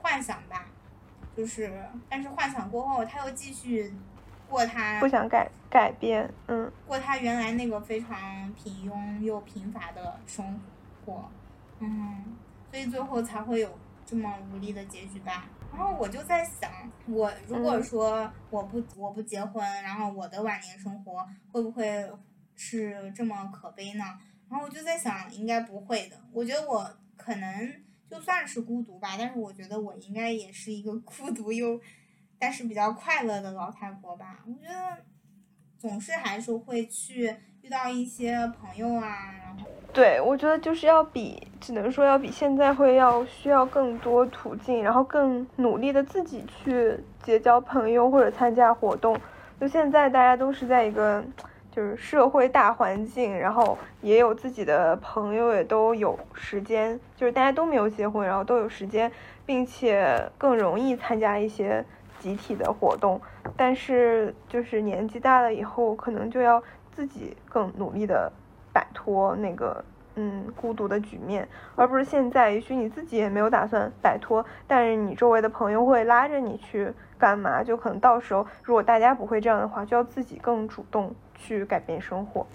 [0.00, 0.66] 幻想吧，
[1.36, 1.70] 就是
[2.08, 3.92] 但是幻想过后他又继续
[4.48, 10.58] 过他不想改改变，嗯，过他原来那个非常平庸又贫乏的生
[11.04, 11.30] 活，
[11.80, 12.24] 嗯，
[12.70, 15.46] 所以最后才会有这么无力的结局吧。
[15.72, 16.70] 然后我就在想，
[17.06, 22.10] 我如果说我不我不结婚，然后我的晚年生活会不会
[22.54, 24.04] 是这么可悲呢？
[24.48, 26.20] 然后我就在想，应该不会的。
[26.32, 31.80] 我觉得我可能就算是孤独吧，但是我觉得我应该也是一个 孤独又
[32.38, 34.44] 但是比较快乐的老太婆吧。
[34.46, 34.98] 我觉得
[35.78, 37.36] 总是还是会去遇
[37.70, 49.16] 到一些朋友啊，然后对，我觉得就是要比，只能说要比现在会要需要更多途径，然后更努力的自己去结交朋友或者参加活动。
[49.60, 51.22] 就现在大家都是在一个
[51.70, 59.10] 就是社会大环境，然后也有自己的朋友，也都有时间，就是大家都没有结婚，然后都有时间，
[59.46, 61.84] 并且更容易参加一些
[62.18, 63.20] 集体的活动。
[63.56, 68.32] 但是就是年纪大了以后，可能就要自己更努力的
[68.72, 69.84] 摆脱那个
[70.16, 82.46] 嗯孤独的局面，而不是现在，也许你自己也没有打算摆脱，但是你周围的朋友会拉着你去干嘛，就可能到时候如果大家不会这样的话，就要自己更主动去改变生活。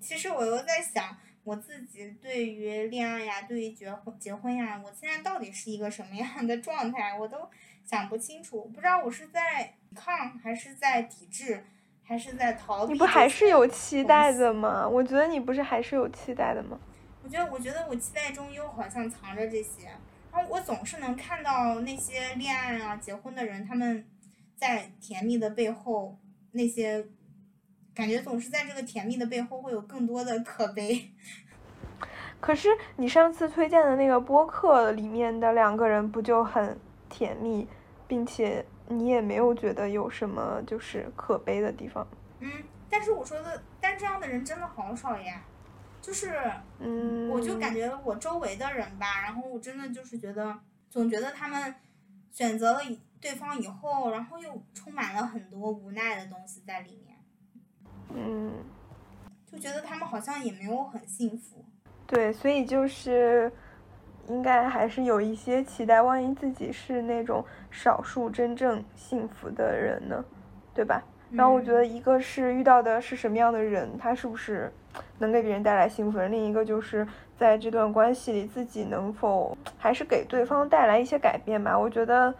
[0.00, 7.38] 其实我又在想，我自己对于恋爱呀，对于结婚结婚呀，我现在到底是一个什么样的状态，我都
[7.84, 8.64] 想不清楚。
[8.74, 11.64] 不知道我是在抵抗，还是在抵制，
[12.06, 12.92] 还是在逃避？
[12.92, 14.88] 你不还是有期待的吗？
[14.88, 16.78] 我觉得你不是还是有期待的吗？
[17.24, 19.88] 我觉得，我觉得我期待中又好像藏着这些。
[20.32, 24.06] 然后我总是能看到那些恋爱啊、结婚的人，他们
[24.54, 26.16] 在甜蜜的背后，
[26.52, 27.04] 那些
[27.94, 31.10] 感觉总是在这个甜蜜的背后会有更多的可悲。
[32.38, 37.66] 可是你上次推荐的那个播客里面的两个人不就很甜蜜，
[38.06, 42.06] 并且你也没有觉得有什么就是可悲的地方？
[42.40, 42.50] 嗯，
[42.88, 45.42] 但是我说的，但这样的人真的好少呀。
[46.00, 46.38] 就是，
[46.78, 50.56] 嗯，我就感觉我周围的人吧，然后我真的就是觉得，
[50.88, 51.74] 总觉得他们
[52.30, 52.80] 选择了
[53.20, 57.16] 对方以后，然后又充满了很多无奈的东西在里面，
[58.14, 58.52] 嗯，
[59.50, 61.64] 就觉得他们好像也没有很幸福。
[62.06, 63.50] 对，所以就是
[64.28, 70.24] 应该还是有一些期待，万一自己是那种少数真正幸福的人呢，
[70.74, 71.02] 对吧？
[71.32, 74.72] 然后我觉得一个是遇到的是什么样的人，他是不是
[75.18, 81.76] 能给别人带来幸福；另一个就是在这段关系里自己能否还是给对方带来一些改变吧。
[81.76, 82.32] 我觉得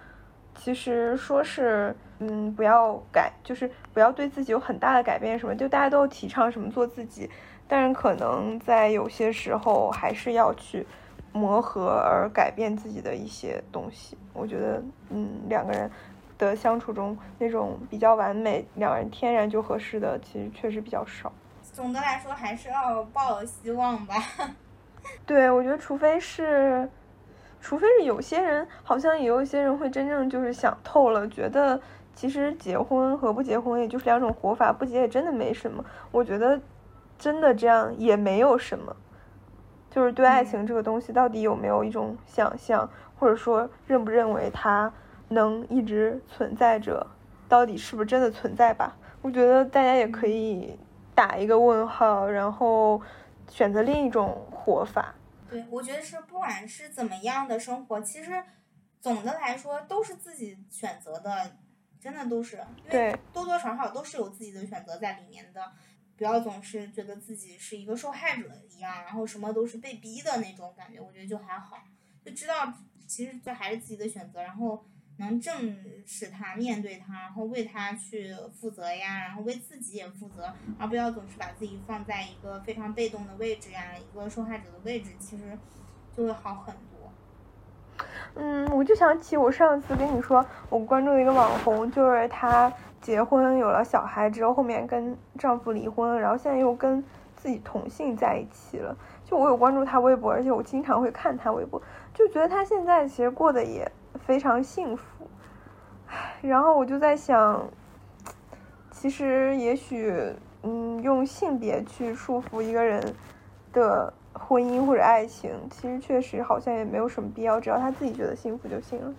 [0.54, 7.28] 其实说是嗯不要改，就是不要对自己有很大的改变什么，就大家都提倡什么做自己，
[7.66, 10.86] 但是可能在有些时候还是要去
[11.36, 14.16] 磨合而改变自己的一些东西。
[14.32, 15.90] 我觉得嗯两个人。
[16.38, 21.32] 的相处中，那种比较完美、两人天然就合适的，其实确实比较少。
[21.72, 24.14] 总的来说，还是要抱有希望吧。
[25.24, 26.86] 对，我觉得，除非是，
[27.58, 31.80] 除非是有些人，好像也有一些人会真正就是想透了，觉得
[32.14, 35.82] 其实结婚和不结婚也就是两种活法，不结也真的没什么。
[36.10, 36.60] 我觉得，
[37.18, 38.94] 真的这样也没有什么。
[39.96, 42.86] 就是对爱情这个东西，到底有没有一种想象，
[43.18, 44.92] 或者说认不认为它？
[45.28, 47.04] 能一直存在着，
[47.48, 48.94] 到底是不是真的存在吧？
[49.22, 50.78] 我觉得大家也可以
[51.14, 53.00] 打一个问号，然后
[53.48, 55.14] 选择另一种活法。
[55.48, 58.30] 对，我觉得是不管是怎么样的生活，其实
[59.00, 61.56] 总的来说都是自己选择的，
[61.98, 62.60] 真的都是。
[62.90, 65.60] 对，多多少少都是有自己的选择在里面的，
[66.16, 71.78] 不要总是觉得自己是一个受害者一样，然后什么都是被逼的那种感觉，我觉得就还好，
[72.24, 72.72] 就知道
[73.06, 74.84] 其实这还是自己的选择，然后。
[75.18, 75.74] 能正
[76.04, 85.58] 视他，面对他，然后为他去负责呀，然后为自己也负责，而不要总是把自己放在一个非常被动的位置呀，一个受害者的位置，其实
[86.14, 87.10] 就会好很多。
[88.34, 92.70] 嗯，我就想起我上次跟你说，我关注的一个网红，就是他
[93.06, 97.04] 结婚有了小孩之后，后面跟丈夫离婚，然后现在又跟
[97.36, 98.96] 自己同性在一起了。
[99.24, 101.80] 就我有关注她微博，而且我经常会看她微博，
[102.12, 103.88] 就觉得她现在其实过得也。
[104.20, 105.28] 非常幸福，
[106.40, 107.68] 然后我就在想，
[108.90, 110.10] 其实也许，
[110.62, 113.14] 嗯，用性别去束缚一个人
[113.74, 119.14] 的婚姻或者爱情，其实确实好像也没有什么必要，只要他自己觉得幸福就行了。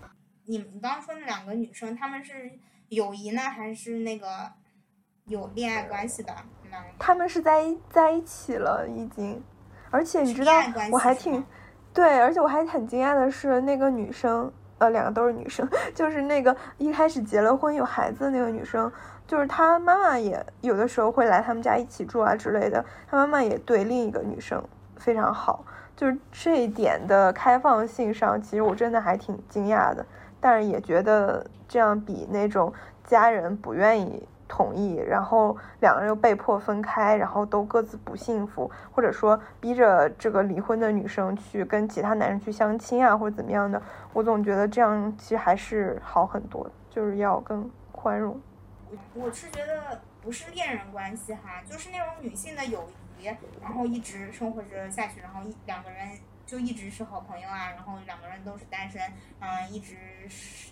[0.47, 2.51] 你们刚刚说那两个女生，她们是
[2.89, 4.27] 友谊呢，还是那个
[5.25, 6.33] 有恋爱关系的？
[6.99, 9.43] 他们是在在一起了，已经，
[9.89, 10.51] 而且你知道，
[10.91, 11.45] 我还挺，
[11.93, 14.51] 对，而且我还很惊讶的是，那个女生。
[14.79, 18.91] 呃，两个都是女生， 就是那个一开始结了婚有孩子的那个女生，
[19.25, 24.63] 就是她妈妈也有的时候会来他们家一起住啊之类的，她妈妈也对另一个女生
[24.97, 25.65] 非常好，
[25.95, 30.05] 就是这一点的开放性上，其实我真的还挺惊讶的，
[30.39, 32.73] 但是也觉得这样比那种
[33.03, 34.27] 家人不愿意。
[34.49, 43.81] 同意，然后两个人又被迫分开，然后都各自不幸福，或者说逼着这个离婚的女生去跟其他男人去相亲啊，或者怎么样的，
[44.13, 48.39] 我总觉得这样其实还是好很多，就是要更宽容。
[49.13, 52.87] 我是觉得不是恋人关系哈，就是那种女性的友
[53.19, 53.25] 谊，
[53.61, 56.07] 然后一直生活着下去，然后一两个人
[56.47, 59.01] 就一直是好朋友啊，然后两个人都是单身，
[59.41, 59.97] 嗯，一直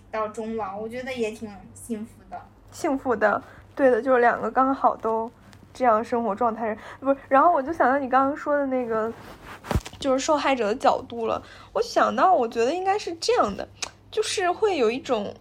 [0.10, 2.42] 到终老，我觉得也挺幸福的。
[2.72, 3.44] 幸福的。
[3.76, 5.30] 对的，就是两个刚好都
[5.74, 7.18] 这样生活状态，不是。
[7.28, 9.12] 然后我就想到你刚刚说的那个，
[10.00, 11.44] 就是受害者的角度了。
[11.74, 13.68] 我想到，我觉得应该是这样的，
[14.10, 15.36] 就是会有一种，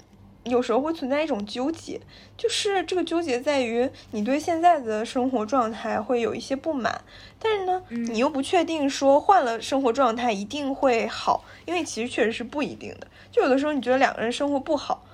[0.45, 2.01] 有时候会存在一种纠结，
[2.36, 7.03] 就是这个纠结在于你对现在的生活状态会有一些不满，
[7.38, 13.07] 但是呢，你又不确定说换了生活状态一定会好，因为其实确实是不一定的。
[13.32, 15.05] 就有的时候你觉得两个人生活不好。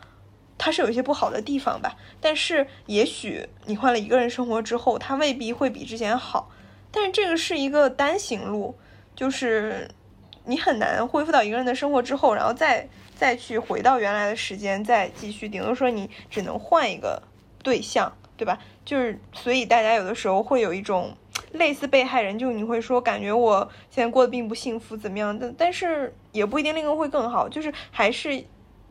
[0.62, 6.50] 它是有一些不好的地方吧，但是也许你换了一个人生活之后，它未必会比之前好。
[6.90, 8.74] 但是这个是一个单行路，
[9.16, 9.88] 就是
[10.44, 12.86] 你很难恢复到一个人的生活之后，然后再
[13.20, 15.46] 再去回到原来的时间再继续。
[15.46, 17.22] 顶多说你只能换一个
[17.62, 18.58] 对象，对吧？
[18.82, 21.14] 就是所以大家有的时候会有一种
[21.52, 25.52] 类似被害人，就你会说感觉我现在过得并不幸福，怎么样的？
[25.58, 28.42] 但是也不一定那个会更好，就是还是。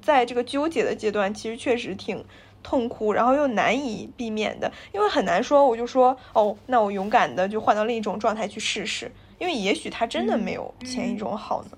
[0.01, 2.23] 在这个纠结的阶段，其实确实挺
[2.63, 11.71] 痛苦，然后又难以避免的，因为很难说，我就说哦，那我勇敢的就换到另一种状态去试试，因为也许他真的没有前一种好呢。
[11.73, 11.77] 嗯，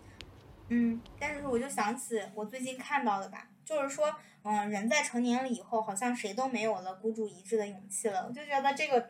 [1.20, 4.14] 但是我就想起我最近看到的吧，就是说，
[4.44, 8.26] 嗯，人在成年了以后，好像谁都没有了孤注一掷的勇气了。
[8.28, 9.10] 我就觉得这个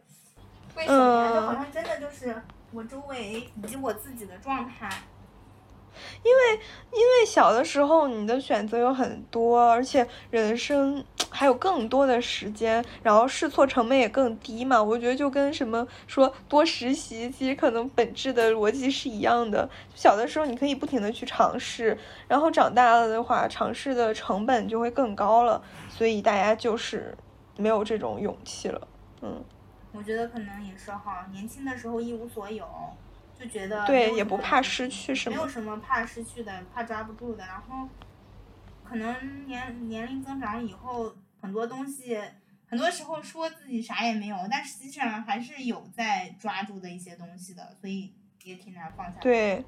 [0.76, 1.34] 为什么？
[1.34, 2.36] 就好像真的就是
[2.72, 4.90] 我周围以及我自己的状态。
[6.24, 14.82] 因为，因为小的时候你的选择有很多，而且人生还有更多的时间，然后试错成本也更低嘛。
[14.82, 19.68] 我觉得就跟什么说多实习，其实可能本质的逻辑是一样的。
[19.96, 27.18] 小的时候你可以不停的去尝试，然后长大了的话，尝试的成本就会更高了，所以大家就是
[27.58, 28.88] 没有这种勇气了。
[29.22, 29.44] 嗯，
[29.94, 32.68] 我觉得可能也是哈，年轻的时候一无所有。
[33.40, 37.44] 就觉得对，也不怕失去什么，没有什么怕失去的，怕抓不住的。
[37.44, 37.90] 然后，
[38.92, 42.20] 可能年年龄增长以后，很多东西，
[42.68, 48.12] 很多时候说自己啥也没有，但实际上还是有在抓住的一些东西的，所以
[48.44, 49.18] 也挺难放下。
[49.22, 49.64] 对。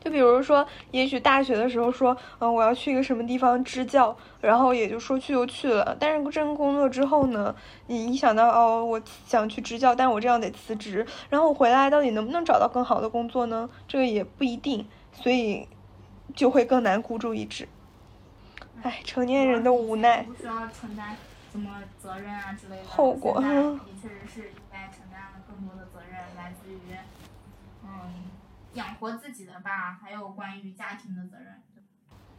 [0.00, 5.96] 就比如说，也许大学的时候说，嗯，我要去一个什么地方支教，然后也就说去就去了。
[6.00, 7.54] 但是真工作之后呢，
[7.86, 13.70] 你一想到哦，我想去支教，但我这样得辞职，然后我回来到底能不能找到更好的工作呢？
[13.86, 15.68] 这个也不一定，所以
[16.34, 17.68] 就会更难孤注一掷。
[18.82, 20.22] 哎，成年人的无奈。
[20.22, 21.16] 不需要承担
[21.52, 22.84] 什么责任啊之类的。
[22.84, 23.40] 后果。
[23.40, 26.96] 你确实是应该承担了更多的责任，来自于，
[27.84, 27.88] 嗯。
[28.74, 31.60] 养活自己的吧，还有关于家庭的责任。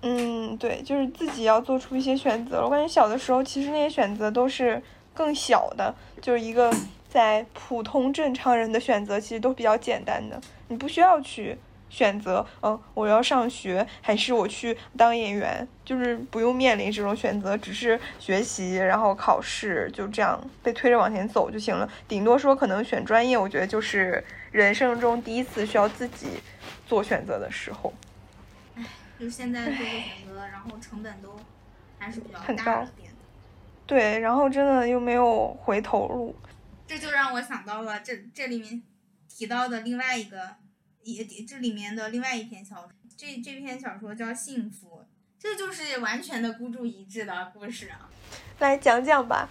[0.02, 2.64] 嗯，对，就是自己要做出一些选择。
[2.64, 4.82] 我感觉小的时候，其实那些选择都是
[5.14, 6.74] 更小的，就是一个
[7.10, 10.40] 在普通正常人的选择，其实都比较简单的。
[10.70, 11.58] 你不需要去
[11.90, 21.90] 选择，嗯，我要上学还是我去当演员，就是不用面临这种选择，只是学习，然后考试，就这样被推着往前走就行了。
[22.08, 24.24] 顶多说可能选专业，我觉得就是。
[24.52, 26.26] 人生中第一次需要自己
[26.88, 27.94] 做选择的时候，
[28.74, 28.84] 唉，
[29.20, 31.40] 就现在做个选择，然后成本都
[32.00, 33.18] 还是比较大一点的。
[33.86, 36.36] 对，然后真的又没有回头路。
[36.88, 38.82] 这就让我想到了这这里面
[39.28, 40.56] 提到的另外一个，
[41.16, 45.02] 也这里面的另外一篇小说，这这篇小说叫《幸福》，
[45.38, 48.10] 这就是完全的孤注一掷的故事啊。
[48.60, 49.50] 来讲讲吧。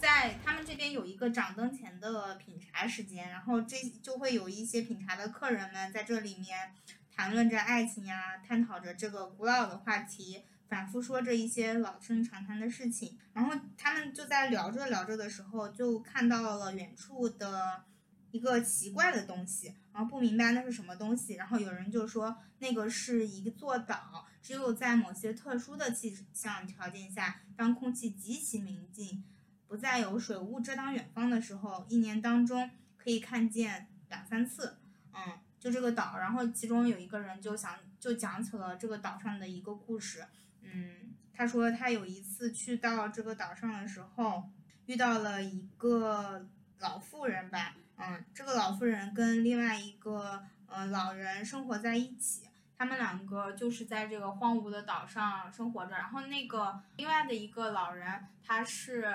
[0.00, 6.74] 在他们这边有一个掌灯前的品茶时间，然后这就会有一些品茶的客人们在这里面
[7.10, 13.16] 谈论着爱情呀，探讨着这个古老的话题，反复说着一些老生常谈的事情。
[13.32, 17.84] 然后他们就在聊着聊着的时候，就看到了远处的
[18.30, 21.34] 一个奇怪的东西，然后不明白那是什么东西。
[21.36, 29.24] 然后有人就说那个是一座岛，只有在某些特殊的气象条件下，当空气极其明净。
[29.66, 34.76] 不再有水雾遮挡远方的时候，一年当中可以看见两三次。
[35.12, 40.26] 嗯，就这个岛，然后其中有一个人就想就讲起了这个岛上的一个故事。
[40.60, 44.50] 嗯，他说他有一次去到这个岛上的时候，
[44.86, 46.46] 遇到了一个
[46.78, 47.76] 老妇人吧。
[47.96, 55.92] 嗯，这个老妇人跟另外一个呃老人生活在一起，他们两个就是在这个荒芜的岛上生活着。
[55.92, 59.14] 然后那个另外的一个老人，他是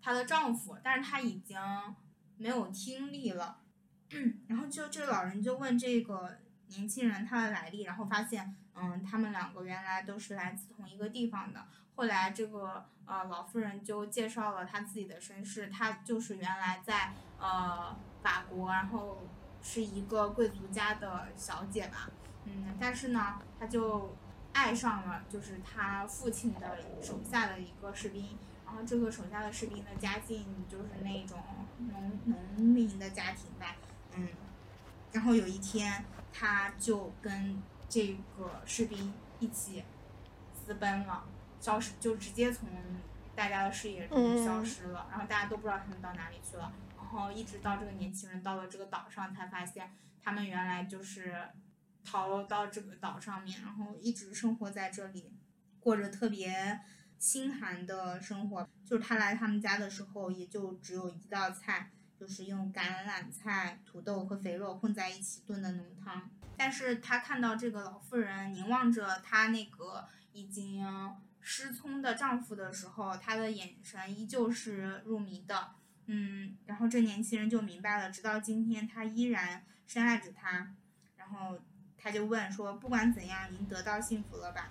[0.00, 1.58] 她的丈夫，但是他已经
[2.36, 3.58] 没有听力了。
[4.46, 6.38] 然后就这个老人就问这个
[6.68, 11.66] 年轻人他的来历，然后发现，嗯，他们两个原来都是来自同一个地方的。
[11.96, 19.26] 后来这个呃老妇人就介绍了她自己的身世，她就是原来在呃法国，然后
[19.60, 22.08] 是一个贵族家的小姐吧，
[22.44, 24.16] 嗯，但是呢，她就
[24.52, 31.36] 爱上了就是她父亲的手下的一个士兵，然后这个手下的士兵的家境就是那种
[31.92, 32.20] 农
[32.56, 33.74] 农民的家庭吧，
[34.14, 34.28] 嗯，
[35.10, 39.84] 然后有一天，她就跟这个士兵一起
[40.52, 41.26] 私奔了。
[41.60, 42.68] 消失就直接从
[43.34, 49.90] 大家的视野中消失了，然后大家都不知道他们到哪里去了，然后一直到这个年轻人到了这个岛上，才发现
[50.22, 51.34] 他们原来就是
[52.04, 55.32] 逃到这个岛上面，然后一直生活在这里，
[55.80, 56.80] 过着特别
[57.18, 58.68] 心寒的生活。
[58.84, 66.30] 就是他来他们家的时候，也就只有一道菜，就是用橄榄菜、土豆和肥肉混在一起炖的浓汤。
[66.58, 70.84] 但是他看到这个老妇人凝望着他那个已经。
[71.40, 75.70] 失聪的丈夫的时候，他的眼神依旧是入迷的，
[76.04, 80.74] 嗯，然后这年轻人就明白了，直到今天他依然深爱着他，
[81.16, 81.58] 然后
[81.96, 84.68] 他就问说：“不管怎样，您得到幸福了吧？”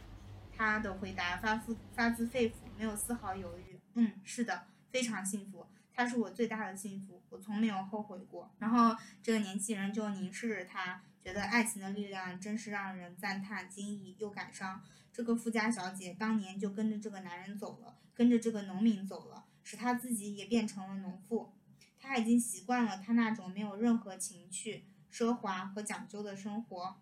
[0.55, 3.79] 他的回答发自发自肺腑，没有丝毫犹豫。
[3.95, 5.65] 嗯，是的，非常幸福，
[5.95, 8.51] 他是我最大的幸福，我从没有后悔过。
[8.59, 14.81] 然后这个年轻人就凝视着他，觉得爱情的力量真是让人赞叹、惊异又感伤。
[15.11, 21.51] 这个富家小姐当年就跟着这个男人走了，跟着这个农民走了，使她自己也变成了农妇。
[21.99, 26.95] 她已经习惯了他那种没有任何情趣、奢华和讲究的生活，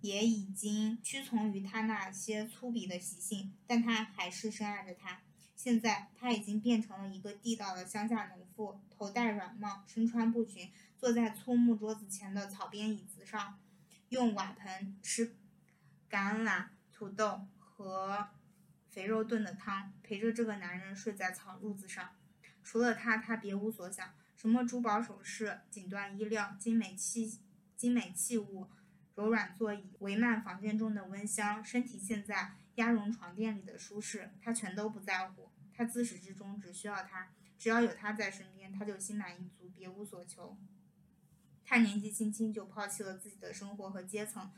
[0.00, 5.22] 也已经屈从于他那些粗鄙的习性，但她还是深爱着他。
[5.56, 13.58] 现在，她已经变成了一个地道的乡下农妇，头戴软帽，身穿布裙，坐在粗木桌子前的草编椅子上，
[14.12, 15.34] 用瓦盆吃
[16.10, 17.48] 橄榄、土豆。
[17.74, 18.28] 和
[18.90, 22.10] 肥肉炖的汤，陪着这个男人睡在草褥子上。
[22.62, 24.14] 除了他，他别无所想。
[24.36, 27.40] 什么珠宝首饰、锦缎衣料、精美器、
[27.76, 28.68] 精美器物、
[29.16, 35.50] 柔软座椅、帷幔房间中的温香、身体现在鸭绒床垫里的舒适，他全都不在乎。
[35.74, 40.56] 他自始至终只需要他，只要有他在身边，他就心满意足，别无所求。
[41.72, 44.52] 他年纪轻轻就抛弃了自己的生活和阶层。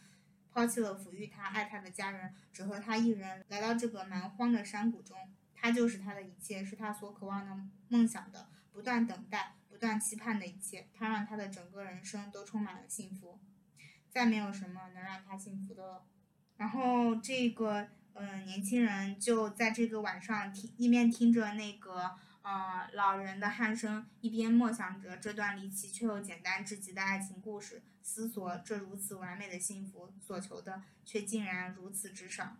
[0.52, 5.16] 抛弃了抚育他、爱他的家人，只和他一人来到这个蛮荒的山谷中。
[5.54, 7.56] 他就是他的一切，是他所渴望的、
[7.86, 10.88] 梦想的、不断等待、不断期盼的一切。
[10.92, 13.38] 他让他的整个人生都充满了幸福，
[14.10, 16.02] 再没有什么能让他幸福的了。
[16.56, 22.16] 然后这个嗯，年轻人就在这个晚上听，一面听着那个。
[22.45, 32.59] 呃，老人的鼾声，一边默想着这段离奇却又简单至极的爱情故事，思索这如此完美的幸福，所求的却竟然如此之少。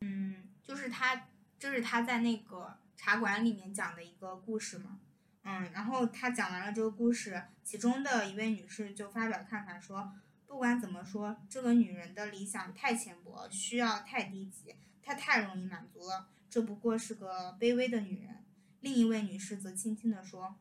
[0.00, 1.28] 嗯，就是他，
[1.60, 4.98] 这是他在那个茶馆里面讲的一个故事嘛。
[5.44, 10.12] 嗯，然后他讲完了这个故事，其中的一位女士就发表看法说，
[10.48, 18.44] 不管怎么说，这个女人的理想太浅薄，需要太低级，她太容易满足了，这不过是个卑微的女人。
[18.80, 20.56] 另一位女士则轻轻地说：“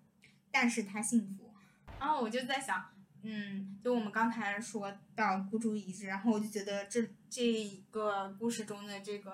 [0.52, 1.54] 但是她幸福。”
[2.00, 2.84] 然后我就在想，
[3.24, 9.32] 嗯，就我们刚才说到孤注一掷，然后我就觉得这这个故事中的这个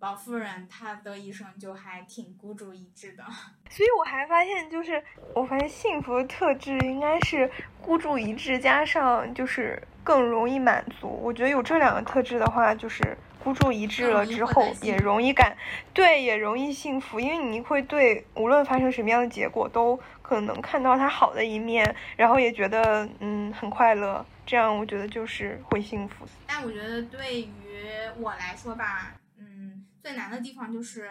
[0.00, 3.24] 老妇人，她的一生就还挺孤注一掷的。
[3.70, 5.02] 所以我还发现，就是
[5.34, 7.50] 我发现幸福的特质应该是
[7.80, 11.08] 孤注一掷加上就是更容易满足。
[11.08, 13.16] 我觉得有这两个特质的话，就是。
[13.48, 15.56] 孤注一掷了之后，也容易感，
[15.94, 26.26] 对，也容易幸福，因为你会对无论发生什么样的结果，都可能看到它好的一面，然后也觉得嗯很快乐，这样我觉得就是会幸福。
[26.46, 27.48] 但我觉得对于
[28.18, 31.10] 我来说吧，嗯，最难的地方就是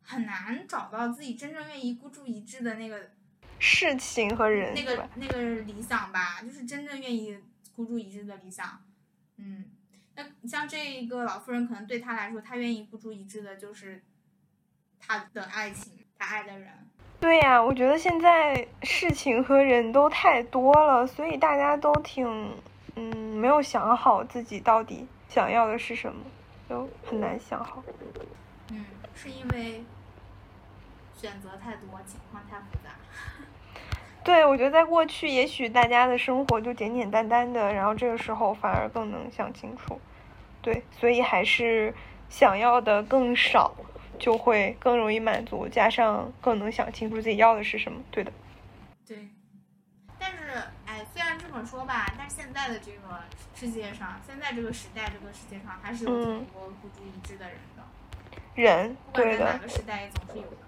[0.00, 3.10] 很难找到自己真正愿意孤注一掷的那个
[3.58, 7.36] 事情和人，那个那个理想吧，就是真正愿意
[7.76, 8.82] 孤注一掷的理想，
[9.36, 9.66] 嗯。
[10.14, 14.02] 那像这一个老妇人，可能对她来说，她愿意付出一致的，就是
[15.00, 16.68] 她的爱情，她爱的人。
[17.20, 22.26] 对呀，我觉得现在事情和人都太多了，所以大家都挺，
[22.96, 23.32] 嗯。
[23.42, 26.24] 没有想好自己到底想要的是什么，
[26.68, 27.82] 就很难想好。
[28.70, 28.84] 嗯，
[29.16, 29.82] 是因为
[31.12, 32.94] 选择太多，情况太复杂。
[34.24, 40.00] 对，我觉得在过去，也许大家的生活就简简单单的，然后这个时候反而更能想清楚。
[40.60, 41.92] 对，所以还是
[42.28, 43.74] 想要的更少，
[44.20, 48.00] 就会更容易满足，加上更能想清楚自己要的是什么。
[48.12, 48.32] 对的。
[49.04, 49.28] 对。
[50.20, 50.52] 但是，
[50.86, 53.20] 哎，虽然这么说吧，但是现在的这个
[53.56, 57.82] 世界上，现在这个时代，这个世界上还是有挺多孤注一掷的人的。
[58.54, 59.44] 人，对的。
[59.52, 60.58] 哪个时代总是有的。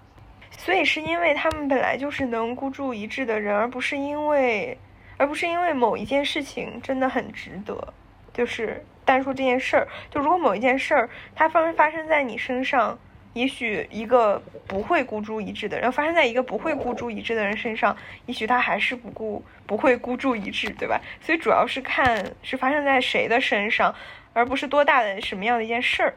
[0.57, 4.77] 所以是因为他们本来就是能孤注一掷的人，而不是因为，
[5.17, 7.93] 而不是因为某一件事情真的很值得。
[8.33, 12.97] 就是单说这件事儿，就如果某一件事儿它发生发生在你身上，
[13.33, 17.95] 也许一个不会孤注一掷的人发生在一个不会孤注一掷的人身上，
[18.25, 20.99] 也许他还是不顾不会孤注一掷，对吧？
[21.21, 23.93] 所以主要是看是发生在谁的身上，
[24.33, 26.15] 而不是多大的什么样的一件事儿。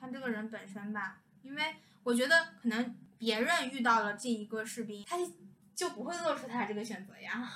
[0.00, 1.62] 看这个人本身吧，因为
[2.02, 2.94] 我觉得可能。
[3.24, 5.16] 别人遇到了这一个士兵，他
[5.74, 7.50] 就不会做出他这个选择呀。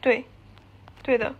[0.00, 0.24] 对，
[1.04, 1.32] 对的。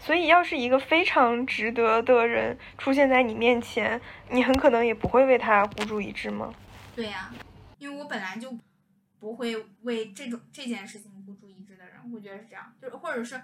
[0.00, 4.00] 所以，要是一个非常值得的人出现在你面前，
[4.30, 6.52] 你很可能也不会为他孤注一掷吗？
[6.96, 7.32] 对呀，
[7.78, 8.58] 因为我本来就
[9.20, 13.40] 不会为这种这件事情孤注一掷的人，我觉得是这样，就是或者是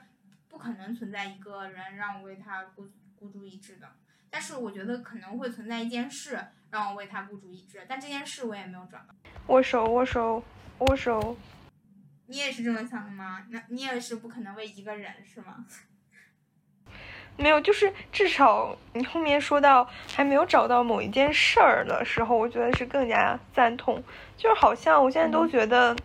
[0.49, 3.93] 不可能存在一个人让我为他孤孤注一掷的。
[4.35, 6.37] 但是我觉得可能会存在一件事
[6.73, 9.15] 让我为他孤注一掷，但这件事我也没有找到。
[9.47, 10.43] 握手，握手，
[10.81, 11.37] 握手。
[12.27, 13.47] 你也是这么想的吗？
[13.51, 15.65] 那你也是不可能为一个人是吗？
[17.39, 24.03] 没有，就是至少你后面说到还没有找到某一件事儿的时候，我觉得是更加赞同。
[24.37, 25.97] 就是好像我现在都觉得。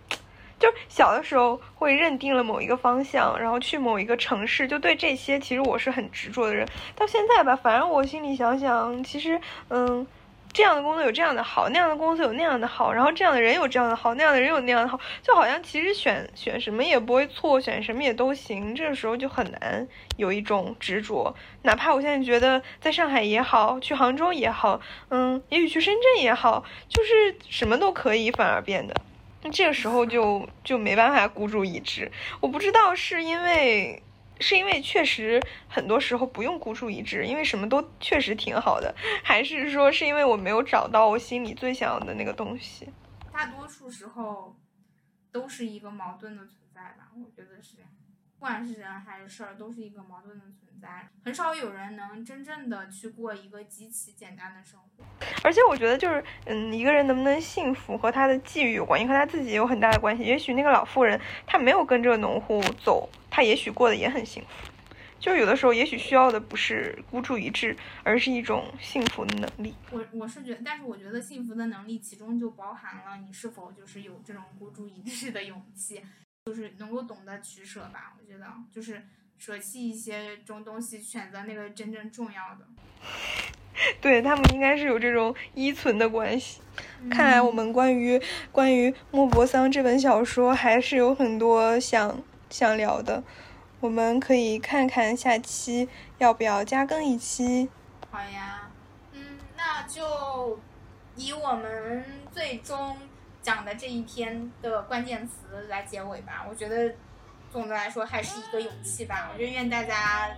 [0.60, 6.68] 就小的时候会认定了某一个方向，然后去某一个城市，就对这些其实我是很执着的人。
[6.95, 9.39] 到现在吧，反正我心里想想，其实
[9.70, 10.05] 嗯，
[10.51, 18.76] 这样的工作有这样的好，那样的工作有那样的好，然后这样的人有这样的好，那样的人有那样的好，就好像其实选选什么也不会错，选什么也都行。
[18.76, 19.88] 这个时候就很难
[20.18, 28.93] 有一种执着，哪怕我现在觉得在上海也好，去杭州也好，嗯，也许去深圳也好，就是什么都可以，反而变得。
[29.42, 32.12] 那这个时候就就没办法孤注一掷，
[32.42, 34.04] 我不知道是因为
[34.40, 42.90] 是因为确实很多时候不用孤注一掷，因为什么都确实挺好的，还是说是因为我没有找到我心里最想要的那个东西？
[43.32, 44.56] 大多数时候
[45.32, 47.90] 都是一个矛盾的存在吧，我觉得是这样，
[48.40, 51.10] 不管是人还是事儿，都是一个矛盾的存在。
[51.26, 55.04] 很少有人能真正的去过一个极其简单的生活，
[55.44, 60.24] 而且我觉得就是，嗯，一个人能不能幸福和他的际遇有关，也和他自己有很大的关系。
[60.24, 64.72] 也许那个老妇人她没有跟这个农户走，她也许过得也很幸福。
[65.20, 69.76] 就有的时候，也许需要的不是孤注一掷，而是一种幸福的能力。
[69.92, 76.02] 我我是觉得，但是我觉得幸福的能力其中就包含了你是否就是有这种孤注一掷的勇气，
[76.50, 78.14] 就是能够懂得取舍吧。
[78.20, 79.02] 我觉得就是。
[79.41, 82.68] 舍弃一些这种东西，选择那个真正重要的。
[84.02, 86.60] 对他们应该是有这种依存的关系。
[87.10, 88.22] 看来我们关于
[88.52, 93.24] 关于莫泊桑这本小说还是有很多想想聊的。
[93.80, 95.88] 我们可以看看下期
[96.18, 97.70] 要不要加更一期。
[98.12, 98.70] 好呀，
[99.14, 100.60] 嗯，那就
[101.16, 102.97] 以我们最终
[103.42, 106.46] 讲的这一篇的关键词来结尾吧。
[106.50, 106.94] 我觉得。
[107.52, 109.32] 总的来说，还是一个勇气吧。
[109.34, 110.30] 我就愿大家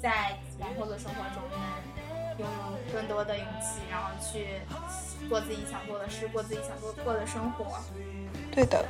[0.00, 4.60] 在往后的生活中能拥有更多的勇气，然后去
[5.28, 7.76] 做自己想做的事，过自己想做过的生活。
[8.52, 8.86] 对的，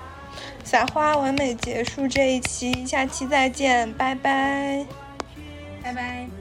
[0.62, 4.86] 撒花完美结束这一期，下期再见，拜拜，
[5.82, 6.39] 拜拜。